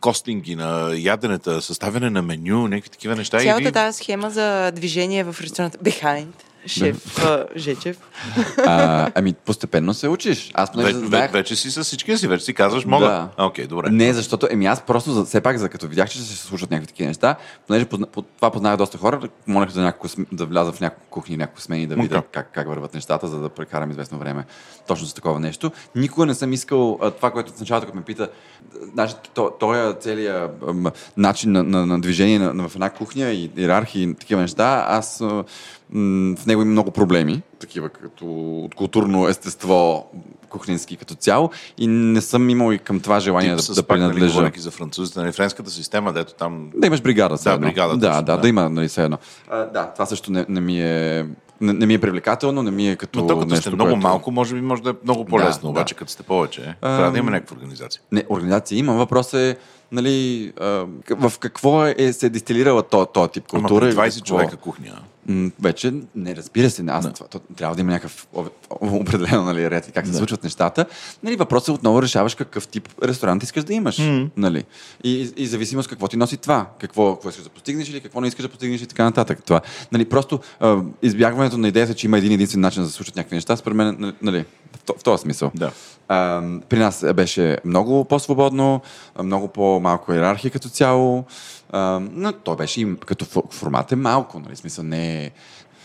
[0.00, 3.40] костинги на яденета, съставяне на меню, някакви такива неща.
[3.40, 6.32] Цялата тази схема за движение в ресторанта Behind,
[6.66, 7.98] шеф а, Жечев.
[8.66, 10.50] А, ами, постепенно се учиш.
[10.54, 11.32] Аз понеже Ве, ве, знаех...
[11.32, 13.06] вече си с всичкия си, вече си казваш, мога.
[13.06, 13.28] Да.
[13.36, 13.90] А, Окей, добре.
[13.90, 16.70] Не, защото, еми аз просто, за, все пак, за като видях, че ще се случват
[16.70, 20.72] някакви такива неща, понеже позна, по, това познах доста хора, молех за няколко, да вляза
[20.72, 22.28] в няколко кухни, няколко смени, да видя Окей.
[22.32, 24.44] как, как върват нещата, за да прекарам известно време
[24.88, 25.70] точно за такова нещо.
[25.94, 28.28] Никога не съм искал а, това, което в началото, като ме пита,
[28.92, 33.30] значи, то, този целият ам, начин на, на, на движение на, на, в една кухня
[33.30, 35.44] и иерархии и такива неща, аз а,
[35.90, 38.24] в него има много проблеми, такива като
[38.58, 40.06] от културно естество,
[40.48, 43.86] кухненски като цяло и не съм имал и към това желание Тип да, да нали,
[43.88, 44.32] принадлежа.
[44.32, 47.36] говорейки за французите, нали, френската система, дето там Да имаш бригада.
[47.44, 47.66] Да, едно.
[47.66, 48.38] бригада, Да, точно, да, да.
[48.38, 49.18] да, има, нали, все едно.
[49.50, 51.26] А, да, това също не, не ми е...
[51.60, 53.90] Не, не ми е привлекателно, не ми е като Но то като нещо, сте много
[53.90, 54.02] което...
[54.02, 55.98] малко, може би може да е много по-лесно, Да, обаче да.
[55.98, 58.02] като сте повече, е, трябва да има някаква организация.
[58.12, 58.92] Не, организация има.
[58.92, 59.56] Въпрос е,
[59.92, 63.88] нали, а, в какво е се дистилирала този то тип Ама култура.
[63.88, 64.98] и 20 какво- човека кухня.
[65.28, 66.84] М, вече не разбира се.
[66.88, 68.26] Аз, това, то, трябва да има някакъв
[68.80, 70.86] определено нали, ред и как се случват нещата.
[71.22, 73.98] Нали, въпросът е отново решаваш какъв тип ресторант искаш да имаш.
[74.36, 74.64] Нали?
[75.04, 76.66] И, и зависимост какво ти носи това.
[76.80, 79.44] Какво, какво искаш да постигнеш или какво не искаш да постигнеш и така нататък.
[79.44, 79.60] Това.
[79.92, 83.36] Нали, просто а, избягването на идеята, че има един единствен начин да се случат някакви
[83.36, 84.44] неща, според мен, нали,
[84.76, 85.50] в, то- в този смисъл.
[85.54, 85.70] Да.
[86.08, 88.80] А, при нас беше много по-свободно,
[89.22, 91.24] много по-малко иерархия като цяло,
[91.70, 95.30] а, но то беше и като фо- формат е малко, нали, смисъл не е...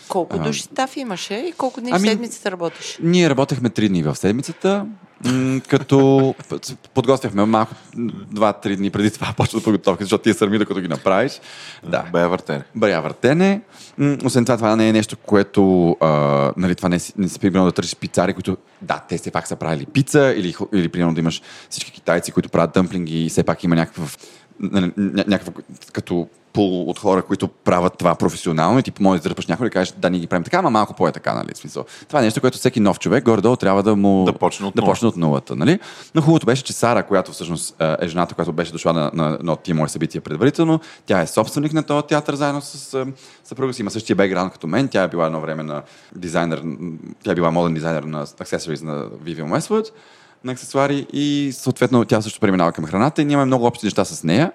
[0.07, 2.99] Колко души стаф имаше и колко дни Ами- в седмицата работиш?
[3.03, 4.85] Ние работехме три дни в седмицата,
[5.67, 6.35] като
[6.93, 7.73] подготвяхме малко
[8.31, 11.41] два-три дни преди това почва подготовка, защото ти е сърми, докато ги направиш.
[11.83, 12.03] Да.
[12.11, 12.63] Бая въртене.
[12.75, 13.61] Бая въртене.
[14.25, 16.07] Освен това, това не е нещо, което, а,
[16.57, 19.47] нали, това не, си- не си примерно да търсиш пицари, които, да, те все пак
[19.47, 23.43] са правили пица, или, или примерно да имаш всички китайци, които правят дъмплинги и все
[23.43, 24.17] пак има някакъв,
[24.59, 25.53] нали, ня- някакъв
[25.93, 29.69] като пул от хора, които правят това професионално и ти може да издърпаш някой и
[29.69, 31.49] да кажеш, да, ние ги правим така, ама малко по-е така, нали?
[31.53, 31.85] Смисъл.
[32.07, 34.23] Това е нещо, което всеки нов човек горе-долу трябва да му...
[34.25, 35.79] Да почне от да почне от нулата, нали?
[36.15, 39.37] Но хубавото беше, че Сара, която всъщност а, е жената, която беше дошла на, на,
[39.43, 43.05] на тия мои събития предварително, тя е собственик на този театър заедно с
[43.43, 45.81] съпруга си, има същия бекграунд като мен, тя е била едно време на
[46.15, 46.63] дизайнер,
[47.23, 49.89] тя е била моден дизайнер на accessories на Vivian Westwood,
[50.43, 54.05] на аксесуари и съответно тя също преминава към храната и ние имаме много общи неща
[54.05, 54.51] с нея.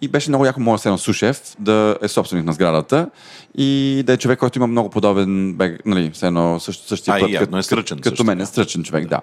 [0.00, 3.10] И беше много яко моят едно сушеф да е собственик на сградата
[3.58, 7.18] и да е човек, който има много подобен бек, нали, все едно също, същия А,
[7.18, 9.20] и път, явно като, е стръчен като мен е стръчен човек, да.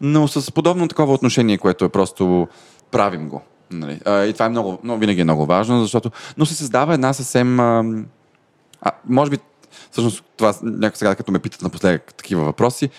[0.00, 2.48] Но с подобно такова отношение, което е просто
[2.90, 3.42] правим го.
[3.70, 4.00] Нали.
[4.04, 6.10] А, и това е много, много, винаги е много важно, защото...
[6.36, 8.06] Но се създава една съвсем ам,
[8.84, 9.38] А, може би,
[9.90, 12.90] всъщност, това някой сега, като ме питат напоследък такива въпроси,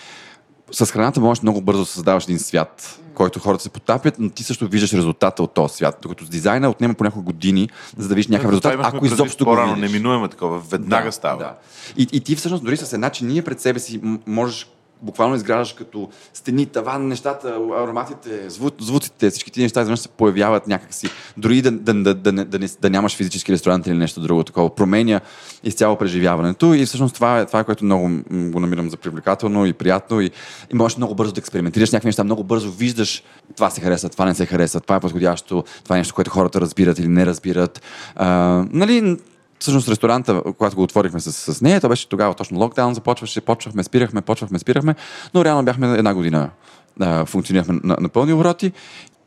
[0.70, 4.42] с храната можеш много бързо да създаваш един свят, който хората се потапят, но ти
[4.42, 5.98] също виждаш резултата от този свят.
[6.02, 9.56] Докато с дизайна отнема по няколко години, за да видиш някакъв резултат, ако изобщо го
[9.56, 9.80] видиш.
[9.80, 11.38] неминуемо такова, веднага Да, става.
[11.38, 11.54] Да.
[11.96, 14.66] И, и ти всъщност дори с една чиния пред себе си можеш
[15.02, 20.66] буквално изграждаш като стени, таван, нещата, ароматите, зву, звуците, всички тези неща изведнъж се появяват
[20.66, 21.08] някакси.
[21.36, 24.74] Дори да, да, да, да, да, не, да нямаш физически ресторант или нещо друго такова.
[24.74, 25.20] Променя
[25.64, 29.72] изцяло преживяването и всъщност това е, това е което много го намирам за привлекателно и
[29.72, 30.30] приятно и,
[30.72, 33.22] и можеш много бързо да експериментираш някакви неща, много бързо виждаш
[33.56, 36.60] това се харесва, това не се харесва, това е подходящо, това е нещо, което хората
[36.60, 37.82] разбират или не разбират.
[38.16, 39.16] А, нали,
[39.58, 43.82] Всъщност ресторанта, когато го отворихме с, с нея, то беше тогава точно локдаун, започваше, почвахме,
[43.82, 44.94] спирахме, почвахме, спирахме,
[45.34, 46.50] но реално бяхме една година,
[47.00, 48.72] а, функционирахме на, на пълни обороти.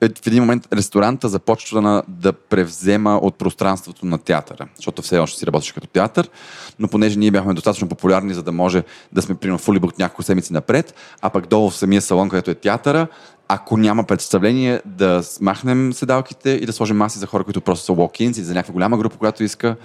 [0.01, 5.19] Е, В един момент ресторанта започва на, да превзема от пространството на театъра, защото все
[5.19, 6.29] още си работеше като театър,
[6.79, 10.23] но понеже ние бяхме достатъчно популярни, за да може да сме примерно фули бук няколко
[10.23, 13.07] седмици напред, а пък долу в самия салон, където е театъра,
[13.47, 17.91] ако няма представление, да смахнем седалките и да сложим маси за хора, които просто са
[17.91, 19.75] walk-ins или за някаква голяма група, която иска.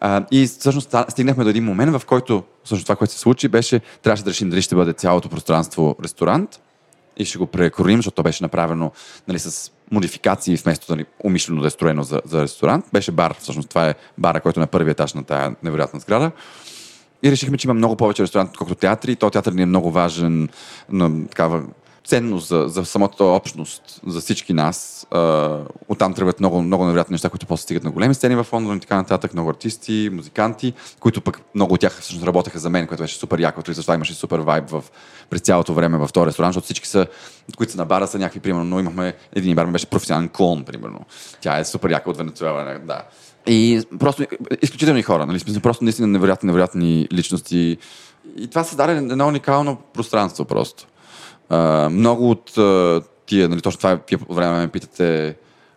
[0.00, 3.80] А, и всъщност стигнахме до един момент, в който всъщност това, което се случи, беше,
[4.02, 6.60] трябваше да решим дали ще бъде цялото пространство ресторант
[7.16, 8.92] и ще го прекорим, защото то беше направено
[9.28, 12.84] нали, с модификации вместо нали, умишлено да е строено за, за ресторант.
[12.92, 16.30] Беше бар, всъщност това е бара, който е на първия етаж на тая невероятна сграда.
[17.22, 19.16] И решихме, че има много повече ресторант, отколкото театри.
[19.16, 20.48] Този театър ни е много важен,
[20.90, 21.62] на, такава
[22.04, 25.06] ценност за, за самата общност, за всички нас.
[25.10, 28.76] А, оттам тръгват много, много невероятни неща, които после стигат на големи сцени в Лондон
[28.76, 29.34] и така нататък.
[29.34, 33.38] Много артисти, музиканти, които пък много от тях всъщност работеха за мен, което беше супер
[33.38, 33.70] яко.
[33.70, 34.84] И затова имаше супер вайб в,
[35.30, 37.06] през цялото време в този ресторант, защото всички са,
[37.56, 41.00] които са на бара, са някакви, примерно, но имахме един бар, беше професионален клон, примерно.
[41.40, 43.02] Тя е супер яка от Венецуела, да.
[43.46, 44.24] И просто
[44.62, 45.40] изключителни хора, нали?
[45.40, 47.76] Смисъл, просто наистина невероятни, невероятни личности.
[48.36, 50.86] И това създаде едно уникално пространство просто.
[51.48, 53.98] А, много от а, тия, нали, точно това
[54.30, 55.36] време ме питате,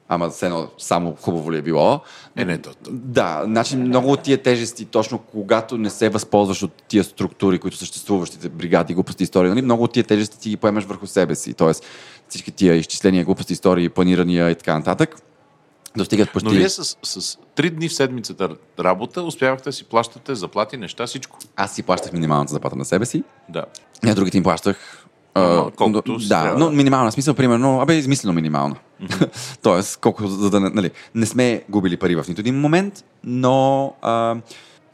[0.09, 1.99] ама все едно само хубаво ли е било.
[2.35, 2.91] Е, не, то, то.
[2.91, 7.77] Да, значи много от тия тежести, точно когато не се възползваш от тия структури, които
[7.77, 11.53] съществуващите бригади, глупости, истории, нали, много от тия тежести ти ги поемаш върху себе си.
[11.53, 11.85] Тоест
[12.29, 15.15] всички тия изчисления, глупости, истории, планирания и така нататък,
[15.97, 16.49] достигат почти...
[16.49, 18.49] Но вие с, с три дни в седмицата
[18.79, 21.37] работа успявахте да си плащате заплати, неща, всичко.
[21.55, 23.65] Аз си плащах минималната заплата на себе си, Да.
[24.03, 25.06] на другите им плащах.
[25.37, 28.75] А, Нормално, колкото да, но минимална смисъл, примерно, абе, измислено минимална.
[29.61, 33.93] Тоест, колко, за да нали, не сме губили пари в нито един момент, но...
[34.01, 34.35] А,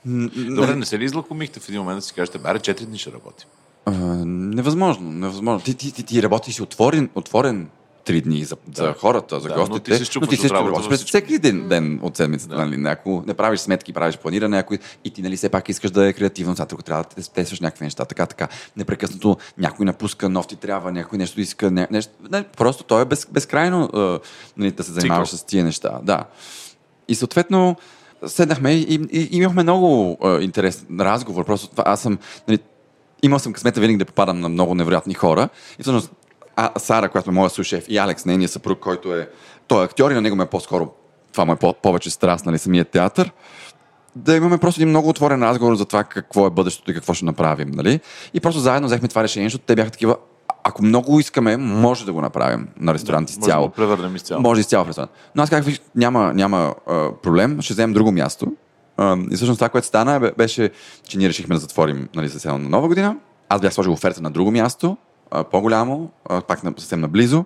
[0.06, 2.98] Добре, нали, не се ли излакомихте в един момент да си кажете, баре, 4 дни
[2.98, 3.48] ще работим?
[3.86, 3.92] а,
[4.26, 5.60] невъзможно, невъзможно.
[5.66, 7.70] Ти, ти, ти, ти работиш отворен, отворен
[8.06, 8.84] три дни за, да.
[8.84, 9.92] за хората, за Да, но гостите.
[9.92, 10.20] ти се
[10.88, 11.08] през всичко.
[11.08, 12.56] всеки ден, ден от седмицата.
[12.56, 12.66] Да.
[12.66, 12.84] Нали?
[12.88, 14.74] Ако не правиш сметки, правиш планиране, ако
[15.04, 17.60] и ти нали, все пак искаш да е креативно, сега тук трябва да те- тестваш
[17.60, 18.48] някакви неща, така, така.
[18.78, 22.12] Непрекъснато някой напуска, нов ти трябва, някой нещо иска, не, нещо.
[22.32, 23.90] Не, просто то е без, безкрайно
[24.58, 25.38] нали, да се занимаваш Цикъл.
[25.40, 26.00] с тия неща.
[26.04, 26.26] Да.
[27.08, 27.76] И съответно,
[28.28, 31.46] седнахме и, и, и имахме много интересен разговор.
[31.46, 32.60] Просто това, аз съм, нали,
[33.24, 35.50] имал съм късмета винаги да попадам на много невероятни хора.
[35.80, 36.12] И всъщност
[36.56, 39.30] а, Сара, която е моя сушеф, и Алекс, нейният съпруг, който е,
[39.68, 40.90] той е актьор и на него ме е по-скоро,
[41.32, 43.32] това му е по- повече страст, нали, самият театър.
[44.16, 47.26] Да имаме просто един много отворен разговор за това какво е бъдещето и какво ще
[47.26, 48.00] направим, нали?
[48.34, 50.16] И просто заедно взехме това решение, защото те бяха такива,
[50.48, 53.62] «А- ако много искаме, може да го направим на ресторант Може изцяло.
[53.62, 54.42] да го превърнем изцяло.
[54.42, 55.12] Може изцяло в ресторант.
[55.36, 58.54] Но аз казах, виж, няма, няма а, проблем, ще вземем друго място.
[58.98, 60.70] А, и всъщност това, което стана, бе- беше,
[61.04, 63.16] че ние решихме да затворим нали, съвсем на нова година.
[63.50, 64.98] Аз бях сложил оферта на друго място,
[65.52, 66.10] по-голямо,
[66.48, 67.46] пак на, съвсем наблизо.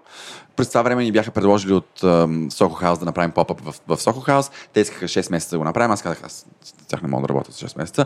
[0.55, 2.03] През това време ни бяха предложили от
[2.53, 4.51] Сохо Хаус да направим поп-ап в, в Сохо Хаус.
[4.73, 5.91] Те искаха 6 месеца да го направим.
[5.91, 6.45] Аз казах, аз
[6.87, 8.05] тях не мога да работя с 6 месеца.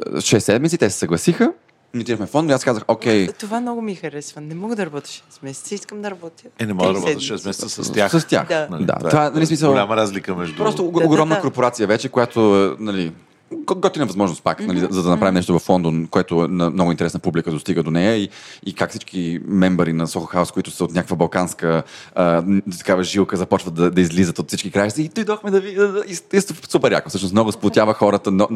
[0.00, 1.52] 6 седмици, те се съгласиха.
[1.94, 4.40] Ние отидохме в фонд и аз казах, окей, Това много ми харесва.
[4.40, 5.74] Не мога да работя 6 месеца.
[5.74, 6.44] Искам да работя.
[6.58, 7.32] Е, не мога да работя седмици.
[7.32, 8.12] 6 месеца с тях.
[8.12, 8.48] с тях.
[8.48, 8.68] Да.
[8.80, 9.08] да.
[9.08, 10.56] Това е, нали, смисъл, Голяма разлика между...
[10.56, 11.40] Просто Да, да, огромна да.
[11.40, 12.40] корпорация вече, която
[12.80, 13.12] нали,
[13.52, 17.20] готина възможност пак, нали, за, за да направим нещо в Лондон, което на много интересна
[17.20, 18.28] публика достига до нея и,
[18.66, 21.82] и как всички мембари на Soho House, които са от някаква балканска
[22.14, 22.44] а,
[22.78, 25.76] такава жилка, започват да, да излизат от всички краища и дойдохме да ви...
[26.08, 28.30] И, и, супер яко, всъщност много сплотява хората.
[28.30, 28.48] Но,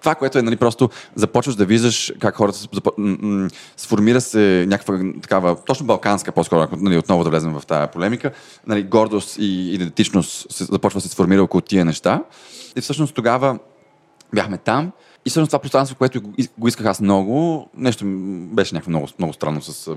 [0.00, 4.98] това, което е, нали, просто започваш да виждаш как хората се запо- сформира се някаква
[5.22, 8.30] такава, точно балканска, по-скоро, ако нали, отново да влезем в тази полемика,
[8.66, 12.22] нали, гордост и идентичност се, започва да се сформира около тия неща.
[12.76, 13.58] И всъщност тогава
[14.34, 14.92] бяхме там.
[15.26, 16.22] И всъщност това пространство, което
[16.58, 18.04] го, исках аз много, нещо
[18.52, 19.90] беше някакво много, много странно с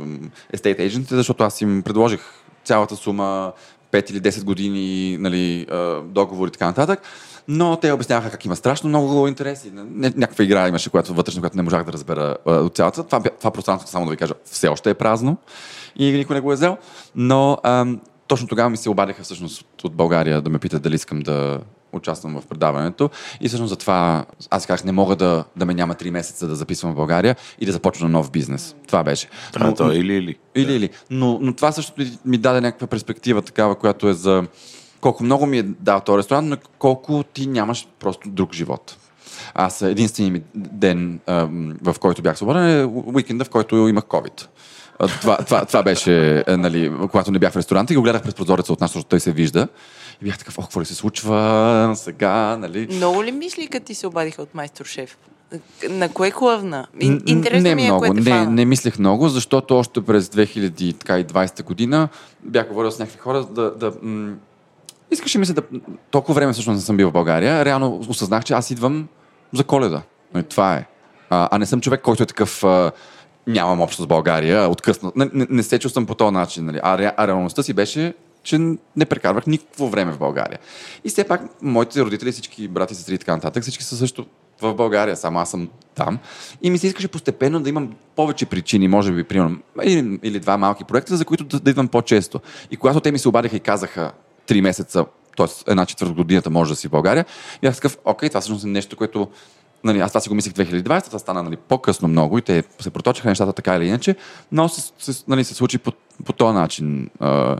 [0.54, 2.22] estate agent, защото аз им предложих
[2.64, 3.54] цялата сума,
[3.92, 7.02] 5 или 10 години нали, а, договор и така нататък.
[7.48, 9.72] но те обясняваха как има страшно много интереси.
[9.74, 13.04] Някаква игра имаше, която вътрешно, която не можах да разбера от цялата.
[13.04, 15.38] Това, това пространство, само да ви кажа, все още е празно
[15.96, 16.78] и никой не го е взел.
[17.16, 21.20] Но ам, точно тогава ми се обадиха всъщност от България да ме питат дали искам
[21.20, 21.60] да
[21.94, 23.10] участвам в предаването.
[23.42, 26.92] И всъщност затова аз казах, не мога да, да ме няма 3 месеца да записвам
[26.92, 28.76] в България и да започна нов бизнес.
[28.88, 29.28] Това беше.
[29.56, 30.36] А, то е или или.
[30.56, 30.90] Или, или.
[31.10, 31.94] Но, но това също
[32.26, 34.44] ми даде някаква перспектива такава, която е за
[35.02, 38.98] колко много ми е дал този ресторант, но колко ти нямаш просто друг живот.
[39.54, 41.20] Аз единственият ми ден,
[41.84, 44.48] в който бях свободен, е уикенда, в който имах COVID.
[45.08, 48.36] Това, това, това беше, е, нали, когато не бях в ресторанта и го гледах през
[48.36, 49.68] прозореца от нас, защото той се вижда.
[50.22, 52.88] И бях такъв, ох, какво ли се случва сега, нали?
[52.92, 55.18] Много ли мисли, като ти се обадиха от майстор шеф?
[55.90, 60.02] На кое Ин- Интересно не ми е, много, кое не, не мислех много, защото още
[60.02, 62.10] през 2020 година
[62.44, 63.72] бях говорил с някакви хора да...
[63.72, 64.34] да м-
[65.12, 65.62] искаше ми се да...
[66.12, 67.66] Толкова време всъщност не съм бил в България.
[67.66, 69.08] Реално осъзнах, че аз идвам
[69.54, 70.02] за коледа.
[70.34, 70.86] Нали, Това е.
[71.30, 72.64] А, а не съм човек, който е такъв...
[72.64, 72.92] А,
[73.48, 75.16] нямам общо с България, откъснат.
[75.16, 76.66] Не, не, не се чувствам по този начин.
[76.66, 76.80] Нали?
[76.84, 78.14] А, ре, а реалността си беше,
[78.44, 78.58] че
[78.96, 80.60] не прекарвах никакво време в България.
[81.04, 84.26] И все пак, моите родители, всички брати, сестри и така нататък, всички са също
[84.62, 86.20] в България, само аз съм там.
[86.62, 90.58] И ми се искаше постепенно да имам повече причини, може би, примерно, или, или два
[90.58, 92.40] малки проекта, за които да, да идвам по-често.
[92.72, 94.12] И когато те ми се обадиха и казаха
[94.46, 95.06] три месеца,
[95.38, 95.72] т.е.
[95.72, 97.26] една четвърт годината може да си в България,
[97.62, 99.28] и аз такъв, окей, това всъщност е нещо, което
[99.84, 102.90] Нали, аз това си го мислих 2020, това стана нали, по-късно много и те се
[102.90, 104.16] проточиха нещата така или иначе,
[104.52, 105.92] но се, се, нали, се случи по,
[106.26, 107.58] по този начин а,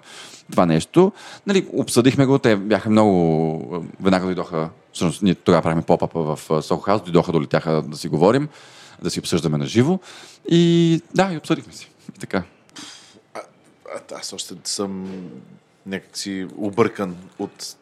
[0.52, 1.12] това нещо.
[1.48, 3.70] Нали, обсъдихме го, те бяха много...
[3.74, 7.98] а, Веднага дойдоха, всъщност ние тогава правихме поп-апа в а, Soho House, дойдоха, долетяха да
[7.98, 8.48] си говорим,
[9.02, 10.00] да си обсъждаме на живо.
[10.50, 11.90] И да, и обсъдихме си.
[12.16, 12.44] И така.
[13.34, 13.40] А,
[14.16, 15.08] аз още съм
[15.86, 17.76] някакси объркан от...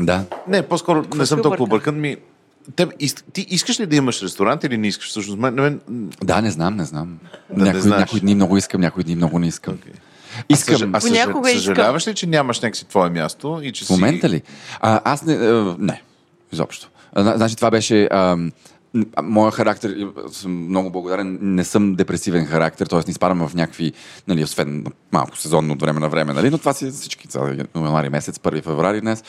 [0.00, 0.24] Да.
[0.48, 2.00] Не, по-скоро не си съм толкова объркан?
[2.00, 2.16] Ми...
[2.76, 3.14] Теб, ис...
[3.14, 5.08] Ти искаш ли да имаш ресторант или не искаш?
[5.08, 5.80] Всъщност, мен.
[6.24, 7.18] Да, не знам, не знам.
[7.56, 8.00] не някои, знаеш.
[8.00, 9.74] някои дни много искам, някои дни много не искам.
[9.74, 9.94] Okay.
[10.48, 10.94] Искам.
[10.94, 11.10] А, съж...
[11.10, 11.12] а.
[11.12, 14.42] Понякога съжаляваш ли, че нямаш някакси твое място и че В момента ли?
[14.80, 15.34] А, аз не.
[15.34, 16.02] А, не,
[16.52, 16.88] изобщо.
[17.12, 18.08] А, зна- значи това беше.
[18.10, 18.36] А,
[19.22, 22.98] моя характер, и съм много благодарен, не съм депресивен характер, т.е.
[22.98, 23.92] не изпадам в някакви,
[24.28, 27.56] нали, освен малко сезонно от време на време, нали, но това си всички, това е
[27.76, 29.24] януари месец, 1 феврари днес.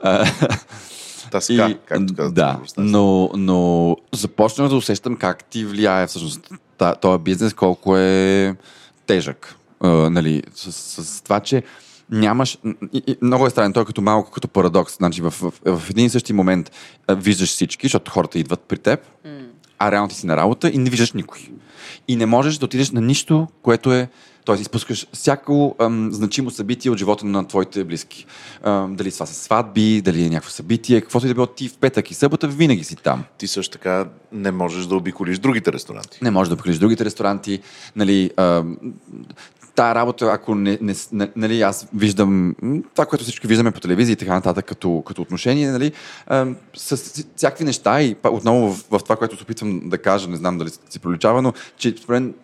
[0.00, 0.32] А, си...
[1.30, 2.34] Таска, както казват.
[2.34, 6.48] да, но, но започнах да усещам как ти влияе всъщност
[7.00, 8.54] този бизнес, колко е
[9.06, 9.54] тежък.
[9.82, 11.62] А, нали, с, с, това, че
[12.10, 12.58] нямаш...
[12.92, 14.96] И, и, много е странен, той е като малко като парадокс.
[14.96, 16.72] Значи в, в, в един и същи момент
[17.06, 19.00] а, виждаш всички, защото хората идват при теб,
[19.78, 21.50] а реално ти си на работа и не виждаш никой.
[22.08, 24.08] И не можеш да отидеш на нищо, което е
[24.46, 24.54] т.е.
[24.54, 28.26] изпускаш всяко ам, значимо събитие от живота на твоите близки.
[28.62, 31.76] Ам, дали това са сватби, дали е някакво събитие, каквото и да било ти в
[31.76, 33.24] петък и събота, винаги си там.
[33.38, 36.18] Ти също така не можеш да обиколиш другите ресторанти.
[36.22, 37.60] Не можеш да покриш другите ресторанти.
[37.96, 38.76] Нали, ам,
[39.74, 42.54] тая работа, ако не, не, не, нали, аз виждам
[42.94, 45.92] това, което всички виждаме по телевизия и така нататък като, като отношение, нали,
[46.26, 46.96] ам, с
[47.36, 50.70] всякакви неща и отново в, в това, което се опитвам да кажа, не знам дали
[50.90, 52.34] си проличава, но че според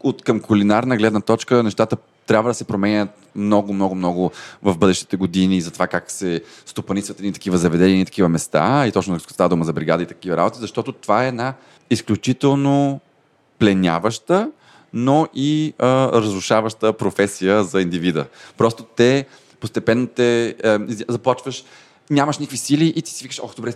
[0.00, 1.96] от към кулинарна гледна точка нещата
[2.26, 4.30] трябва да се променят много, много, много
[4.62, 8.92] в бъдещите години за това как се стопанисват едни такива заведения, едни такива места и
[8.92, 11.54] точно става дума за бригади и такива работи, защото това е една
[11.90, 13.00] изключително
[13.58, 14.50] пленяваща,
[14.92, 18.26] но и а, разрушаваща професия за индивида.
[18.56, 19.26] Просто те
[19.60, 20.56] постепенно те
[20.88, 21.64] из- започваш,
[22.10, 23.74] нямаш никакви сили и ти си викаш, ох, добре,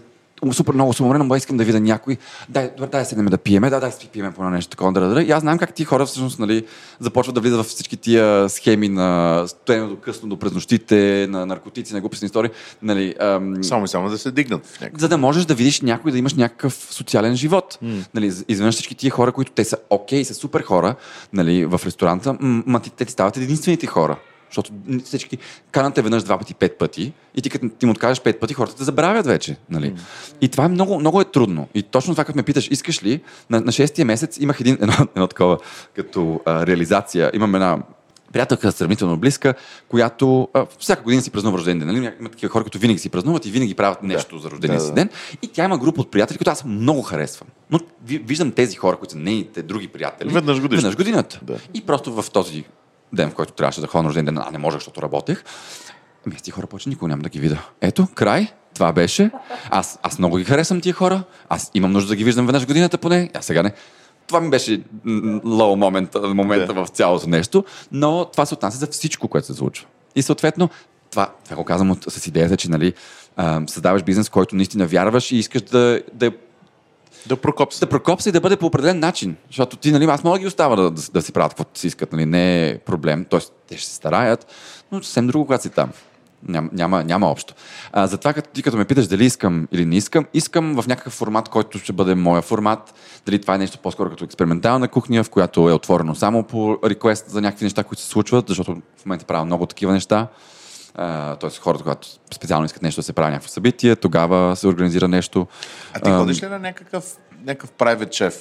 [0.53, 2.17] супер много съм уморен, но искам да видя някой.
[2.49, 4.93] Дай, добре, дай да седнем да пиеме, да, дай да си пиеме по нещо такова.
[4.93, 5.23] Да, да, да.
[5.23, 6.65] И аз знам как ти хора всъщност нали,
[7.01, 11.47] започват да влизат в всички тия схеми на стоене до късно, до през нощите, на
[11.47, 12.51] наркотици, на глупостни истории.
[12.83, 15.01] Нали, ам, Само и само да се дигнат някакъв.
[15.01, 17.79] за да можеш да видиш някой, да имаш някакъв социален живот.
[17.85, 18.05] Mm.
[18.15, 20.95] Нали, из- изведнъж всички тия хора, които те са окей, са супер хора
[21.33, 24.17] нали, в ресторанта, м- ма те ти стават единствените хора.
[24.55, 24.71] Защото
[25.05, 25.39] всички
[25.71, 28.55] канат те веднъж два пъти, пет пъти и ти като ти му откажеш пет пъти,
[28.55, 29.57] хората те забравят вече.
[29.71, 29.93] Нали?
[29.93, 29.99] Mm.
[30.41, 31.69] И това е много, много е трудно.
[31.75, 34.95] И точно това, като ме питаш, искаш ли, на, на шестия месец имах един, едно,
[35.17, 35.59] едно такова
[35.97, 37.31] като а, реализация.
[37.35, 37.79] Имам една
[38.33, 39.55] приятелка, сравнително близка,
[39.89, 41.89] която а, всяка година си празнува рожден ден.
[41.89, 42.13] Нали?
[42.21, 44.89] Има такива хора, които винаги си празнуват и винаги правят нещо за рождения Да, си
[44.91, 44.95] да.
[44.95, 45.09] ден.
[45.43, 47.49] И тя има група от приятели, които аз много харесвам.
[47.71, 50.29] Но ви- виждам тези хора, които са нейните други приятели.
[50.33, 50.83] Веднъж годишно.
[50.83, 51.41] Веднъж годината.
[51.43, 51.59] Да.
[51.75, 52.65] И просто в този
[53.15, 55.45] ден, в който трябваше да ходя на рожден ден, а не можех, защото работех,
[56.27, 57.63] ами тези хора повече никога няма да ги видя.
[57.81, 58.53] Ето, край.
[58.75, 59.31] Това беше.
[59.71, 61.23] Аз, аз много ги харесвам тия хора.
[61.49, 63.31] Аз имам нужда да ги виждам веднъж годината поне.
[63.35, 63.73] А сега не.
[64.27, 64.83] Това ми беше
[65.45, 66.85] лоу момента, момента Да.
[66.85, 69.87] в цялото нещо, но това се отнася за всичко, което се случва.
[70.17, 70.69] И съответно,
[71.11, 72.93] това, това го казвам от, с идеята, че нали,
[73.37, 76.33] а, създаваш бизнес, който наистина вярваш и искаш да, да
[77.27, 77.81] Да прокопса.
[77.81, 79.37] да прокопса и да бъде по определен начин.
[79.49, 82.13] Защото ти, нали, аз мога ги оставя да, да, да си правят каквото си искат,
[82.13, 83.27] нали, не е проблем.
[83.31, 84.47] Тоест, те ще се стараят,
[84.93, 85.91] но съвсем друго, когато си там.
[86.49, 87.55] Няма, няма, няма общо.
[87.93, 91.13] А, затова, като ти като ме питаш дали искам или не искам, искам в някакъв
[91.13, 92.95] формат, който ще бъде моя формат.
[93.27, 97.31] Дали това е нещо по-скоро като експериментална кухня, в която е отворено само по реквест
[97.31, 100.29] за някакви неща, които се случват, защото в момента правя много такива неща.
[101.41, 105.47] Тоест хората, когато специално искат нещо да се прави някакво събитие, тогава се организира нещо.
[105.93, 107.05] А ти ходиш ли на някакъв,
[107.45, 108.35] някакъв private chef?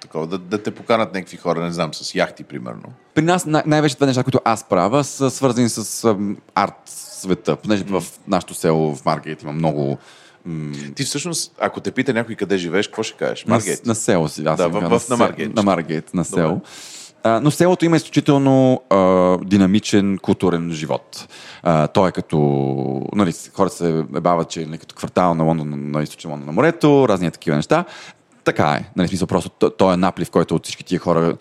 [0.00, 2.82] Такова, да, да те поканат някакви хора, не знам, с яхти, примерно.
[3.14, 7.56] При нас най- най-вече това неща, които аз правя, са свързани с ам, арт света.
[7.56, 9.98] Понеже в нашото село в Маргейт има много...
[10.94, 13.44] Ти всъщност, ако те пита някой къде живееш, какво ще кажеш?
[13.44, 13.86] на, Маргейт.
[13.86, 14.44] на село си.
[14.46, 15.54] Аз Да, в- в- на Маргейт.
[15.54, 16.60] На Маргейт, на село.
[17.42, 21.28] Но селото има изключително а, динамичен културен живот.
[21.62, 22.38] А, той е като...
[23.14, 27.08] Нали, хората се ебават, че е като квартал на Лондон, на източен Лондон на морето,
[27.08, 27.84] разни такива неща.
[28.44, 28.84] Така е.
[28.96, 31.36] Нали, смисъл, просто то- той е наплив, който от всички тия хора...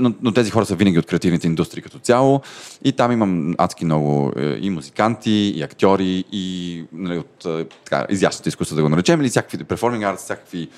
[0.00, 2.40] Но, но тези хора са винаги от креативните индустрии като цяло.
[2.84, 8.06] И там имам адски много е, и музиканти, и актьори, и нали, от е, така,
[8.10, 10.68] изящното изкуство, да го наречем, или всякакви перформинг арт, всякакви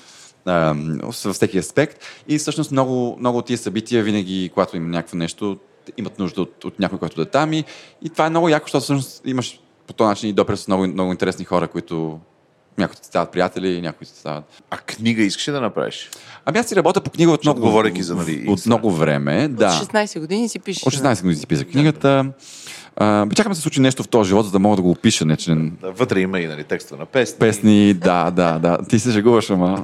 [0.45, 1.97] във всеки аспект.
[2.27, 5.57] И всъщност много, много от тия събития, винаги, когато има някакво нещо,
[5.97, 7.53] имат нужда от, от някой, който да е там.
[7.53, 7.63] И,
[8.01, 10.87] и това е много яко, защото всъщност имаш по този начин и допир с много,
[10.87, 12.19] много интересни хора, които
[12.77, 14.63] някои ти стават приятели, някои ти стават.
[14.69, 16.09] А книга искаш ли да направиш?
[16.45, 19.45] Ами аз си работя по книга от много, говорейки за, нали, от много време.
[19.45, 19.69] От Да.
[19.69, 20.83] 16 години си пишеш.
[20.83, 22.25] От 16 години си писах книгата.
[22.95, 25.25] А, чакам да се случи нещо в този живот, за да мога да го опиша.
[25.25, 27.39] Не, че Да, вътре има и нали, текста на песни.
[27.39, 28.77] Песни, да, да, да.
[28.89, 29.83] Ти се жегуваш, ама.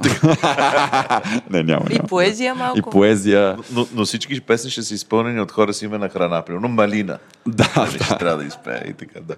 [1.50, 2.08] не, няма, И няма.
[2.08, 2.78] поезия малко.
[2.78, 3.56] И поезия.
[3.72, 6.42] Но, но всички песни ще са изпълнени от хора с име на храна.
[6.42, 7.18] Примерно Малина.
[7.46, 9.20] Да, Нали, ще трябва да изпее и така.
[9.20, 9.34] Да.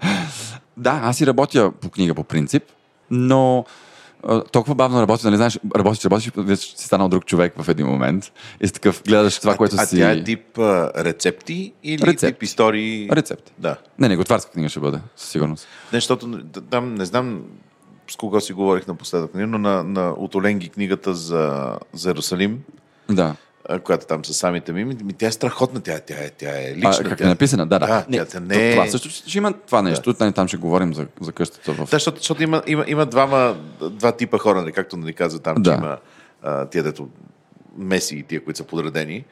[0.77, 2.63] Да, аз си работя по книга по принцип,
[3.11, 3.65] но
[4.53, 8.33] толкова бавно работя, нали знаеш, работиш, работиш, вече си станал друг човек в един момент.
[8.61, 9.97] И си такъв, гледаш това, което а си...
[9.99, 12.35] тя е тип а, рецепти или Рецепти.
[12.35, 13.09] тип истории?
[13.13, 13.53] Рецепти.
[13.59, 13.77] Да.
[13.99, 15.69] Не, не, готварска книга ще бъде, със сигурност.
[15.93, 16.41] Не, защото
[16.71, 17.43] там не знам
[18.11, 22.59] с кого си говорих напоследък, нали, но на, на от Оленги книгата за, за Иерусалим,
[23.11, 23.35] Да.
[23.71, 26.73] А, която там са самите ми, ми, тя е страхотна, тя, тя, е, тя е
[26.73, 27.05] А, лична.
[27.09, 27.67] как тя, е написана?
[27.67, 27.87] Да, да.
[27.87, 28.73] Да, тя, тя не е...
[28.73, 30.13] Това също ще има това нещо.
[30.13, 30.33] Да.
[30.33, 31.77] Там ще говорим за, за къщата в...
[31.77, 33.57] Да, защото, защото има, има, има двама,
[33.91, 35.71] два типа хора, нали, както нали, каза там, Да.
[35.71, 35.99] че има
[36.43, 37.09] а, тия, дето
[37.77, 39.25] меси и тия, които са подредени.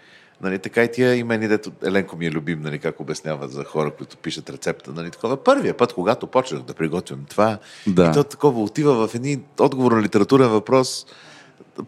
[0.43, 3.91] Нали, така и тия имени, дето Еленко ми е любим, нали, как обяснява за хора,
[3.91, 4.93] които пишат рецепта.
[4.93, 5.45] Нали, такова.
[5.45, 8.09] Първия път, когато почнах да приготвям това, Да.
[8.11, 11.07] и то такова отива в едни отговор на литературен въпрос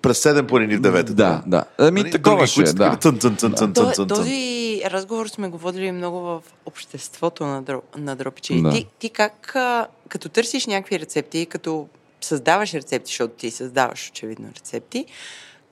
[0.03, 1.03] през 7 планини в 9.
[1.03, 1.64] Да, да.
[1.78, 2.97] Ами, такова ще е, да.
[2.97, 4.09] Тън, тън, тън, тън, тън, тън.
[4.09, 8.55] Този разговор сме го водили много в обществото на, дро, на Дропича.
[8.55, 8.70] Да.
[8.70, 9.57] Ти, ти как,
[10.09, 11.88] като търсиш някакви рецепти, като
[12.20, 15.07] създаваш рецепти, защото ти създаваш очевидно рецепти,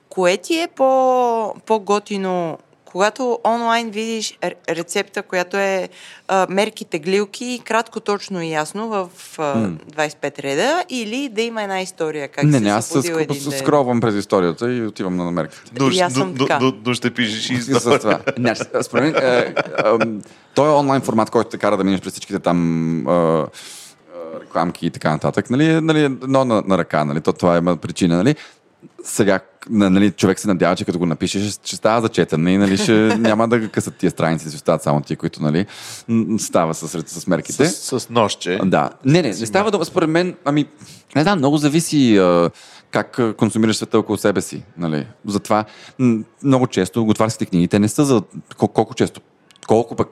[0.09, 2.57] кое ти е по, по-готино,
[2.91, 4.37] когато онлайн видиш
[4.69, 5.89] рецепта, която е
[6.27, 11.81] а, мерки, теглилки, кратко, точно и ясно в а, 25 реда, или да има една
[11.81, 13.59] история, как Не, се не, аз с, събудил един с, ден?
[13.59, 15.71] скровам през историята и отивам на намерките.
[15.79, 16.59] Но, И аз съм но, така.
[16.61, 17.99] но, но, ще пишеш и история.
[17.99, 18.19] това.
[18.37, 19.55] Не, според мен, е,
[20.55, 23.43] той е онлайн формат, който те кара да минеш през всичките там е,
[24.41, 25.49] рекламки и така нататък.
[25.49, 28.17] Нали, нали, едно на, на ръка, нали, то това има причина.
[28.17, 28.35] Нали.
[29.03, 32.57] Сега нали, човек се надява, че като го напише, ще, ще става за четене и
[32.57, 35.65] нали, ще, няма да късат тия страници, ще остават само тия, които нали,
[36.37, 37.65] става с, с мерките.
[37.65, 38.59] С, с нощче.
[38.65, 38.89] Да.
[39.05, 40.65] Не, не, не става дума, според мен, ами,
[41.15, 42.49] не знам, много зависи а,
[42.91, 44.63] как консумираш света около себе си.
[44.77, 45.07] Нали?
[45.25, 45.65] Затова
[46.43, 48.21] много често готварските книги, те не са за
[48.57, 49.21] кол- колко често
[49.67, 50.09] колко, пък,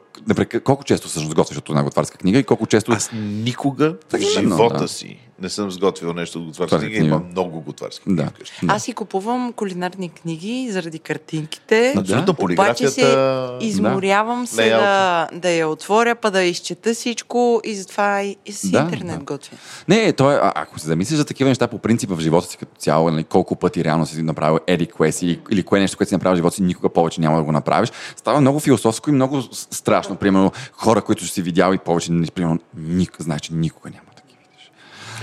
[0.64, 2.92] колко често всъщност готвиш от една готварска книга и колко често...
[2.92, 4.88] Аз никога в живота да.
[4.88, 6.98] си не съм сготвил нещо от Готварска книга.
[6.98, 7.32] Има книга.
[7.32, 8.28] много готварски книги Да.
[8.28, 8.66] вкъщи.
[8.66, 8.74] да.
[8.74, 11.94] Аз си купувам кулинарни книги заради картинките.
[11.98, 12.54] Абсолютно Да.
[12.54, 13.18] Обаче се
[13.62, 18.70] изморявам се да, да я отворя, па да изчета всичко и затова и, и с
[18.70, 19.26] Да, интернет да.
[19.26, 19.58] готвя.
[19.88, 22.72] Не, той, а, ако се замислиш за такива неща по принцип в живота си като
[22.78, 26.10] цяло, нали, колко пъти реално си направил еди кое си или, или кое нещо, което
[26.10, 29.14] си направил в живота си, никога повече няма да го направиш, става много философско и
[29.14, 30.16] много страшно.
[30.16, 34.07] Примерно, хора, които си видял и повече, ни- примерно, никога, знаеш, че никога няма да.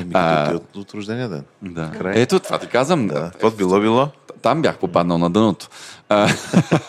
[0.01, 1.45] Еми, А, ти от, от рождения ден.
[1.63, 1.91] Да.
[1.99, 2.13] Край.
[2.17, 3.07] Ето, това ти казвам.
[3.07, 3.31] Да.
[3.31, 4.09] Какво било било?
[4.43, 5.69] Там бях попаднал на дъното.
[6.09, 6.29] А,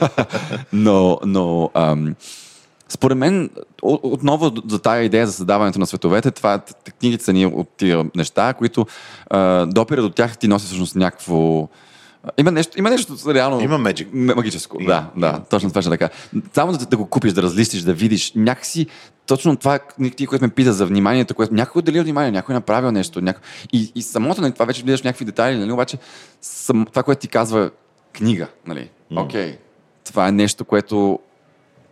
[0.74, 2.16] но, но ам,
[2.90, 3.50] според мен,
[3.82, 6.62] отново за тая идея за създаването на световете, това
[7.00, 8.86] книгите са ни от тия неща, които
[9.30, 11.68] а, допира до тях ти носи всъщност някакво
[12.38, 14.36] има нещо, има нещо реално Има magic.
[14.36, 14.78] магическо.
[14.80, 16.10] Има, да, да, точно това ще така.
[16.54, 18.88] Само да, да го купиш, да разлистиш, да видиш, някакси
[19.28, 19.80] точно това,
[20.18, 23.22] ти, което ме пита за вниманието, което някой отделил внимание, някой е направил нещо.
[23.22, 23.42] Някой...
[23.74, 25.98] И, и самото, нали, това вече влизаш в някакви детайли, нали, обаче
[26.42, 27.72] сам, това, което ти казва
[28.14, 29.58] книга, нали, окей, okay,
[30.04, 31.20] това е нещо, което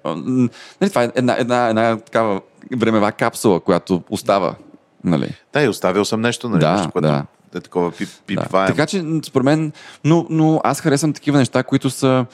[0.05, 0.49] нали,
[0.89, 2.41] това е една, една, една такава
[2.77, 4.55] времева капсула, която остава.
[5.03, 5.35] Нали.
[5.53, 7.25] Да, и оставил съм нещо, нали, Да, нещо, което да.
[7.55, 8.65] Е такова пип, пип Да.
[8.65, 9.71] Така че, според мен,
[10.03, 12.25] но, но аз харесвам такива неща, които са,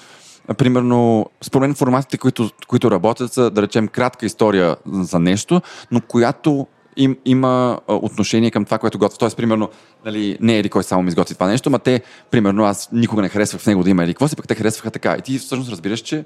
[0.58, 5.62] примерно, според мен форматите, които, които работят са, да речем, кратка история за нещо,
[5.92, 6.68] но която
[6.98, 9.18] им, има отношение към това, което готвя.
[9.18, 9.70] Тоест, примерно,
[10.06, 12.02] нали, не е еди кой само ми изготви това нещо, ма те,
[12.32, 14.92] примерно, аз никога не харесвах в него да има еди какво си, пък те харесваха
[14.92, 15.16] така.
[15.20, 16.26] И ти всъщност разбираш, че,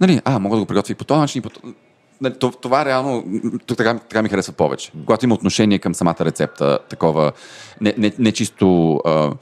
[0.00, 1.78] нали, а, мога да го приготвя и по този начин, и по този то-
[2.60, 3.24] Това реално,
[3.66, 4.92] тук така, така ми харесва повече.
[5.06, 7.32] Когато има отношение към самата рецепта, такова,
[7.80, 9.32] не, не, не чисто, а,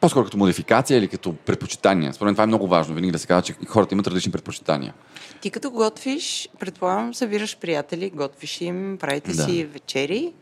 [0.00, 2.12] по-скоро като модификация или като предпочитания.
[2.12, 2.94] Според мен това е много важно.
[2.94, 4.94] Винаги да се казва, че хората имат различни предпочитания.
[5.40, 9.42] Ти като готвиш, предполагам, събираш приятели, готвиш им, правите Да.
[9.42, 10.32] си вечери.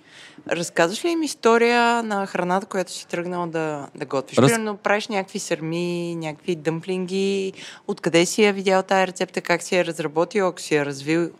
[0.51, 4.39] Разказваш ли им история на храната, която си тръгнал да, да готвиш?
[4.39, 7.53] Раз- Примерно правиш някакви сърми, някакви дъмплинги.
[7.89, 11.31] Откъде си я видял тази рецепта, как си я разработил, ако си я развил?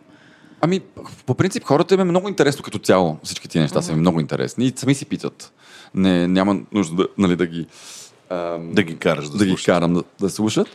[0.61, 0.81] Ами,
[1.25, 3.17] по принцип, хората им е много интересно като цяло.
[3.23, 4.65] Всички тия неща са им много интересни.
[4.65, 5.53] И сами си питат.
[5.95, 7.67] Не, няма нужда да, нали, да ги...
[8.29, 9.65] ам, Да ги караш да да ги слушат.
[9.65, 10.67] карам да, да слушат.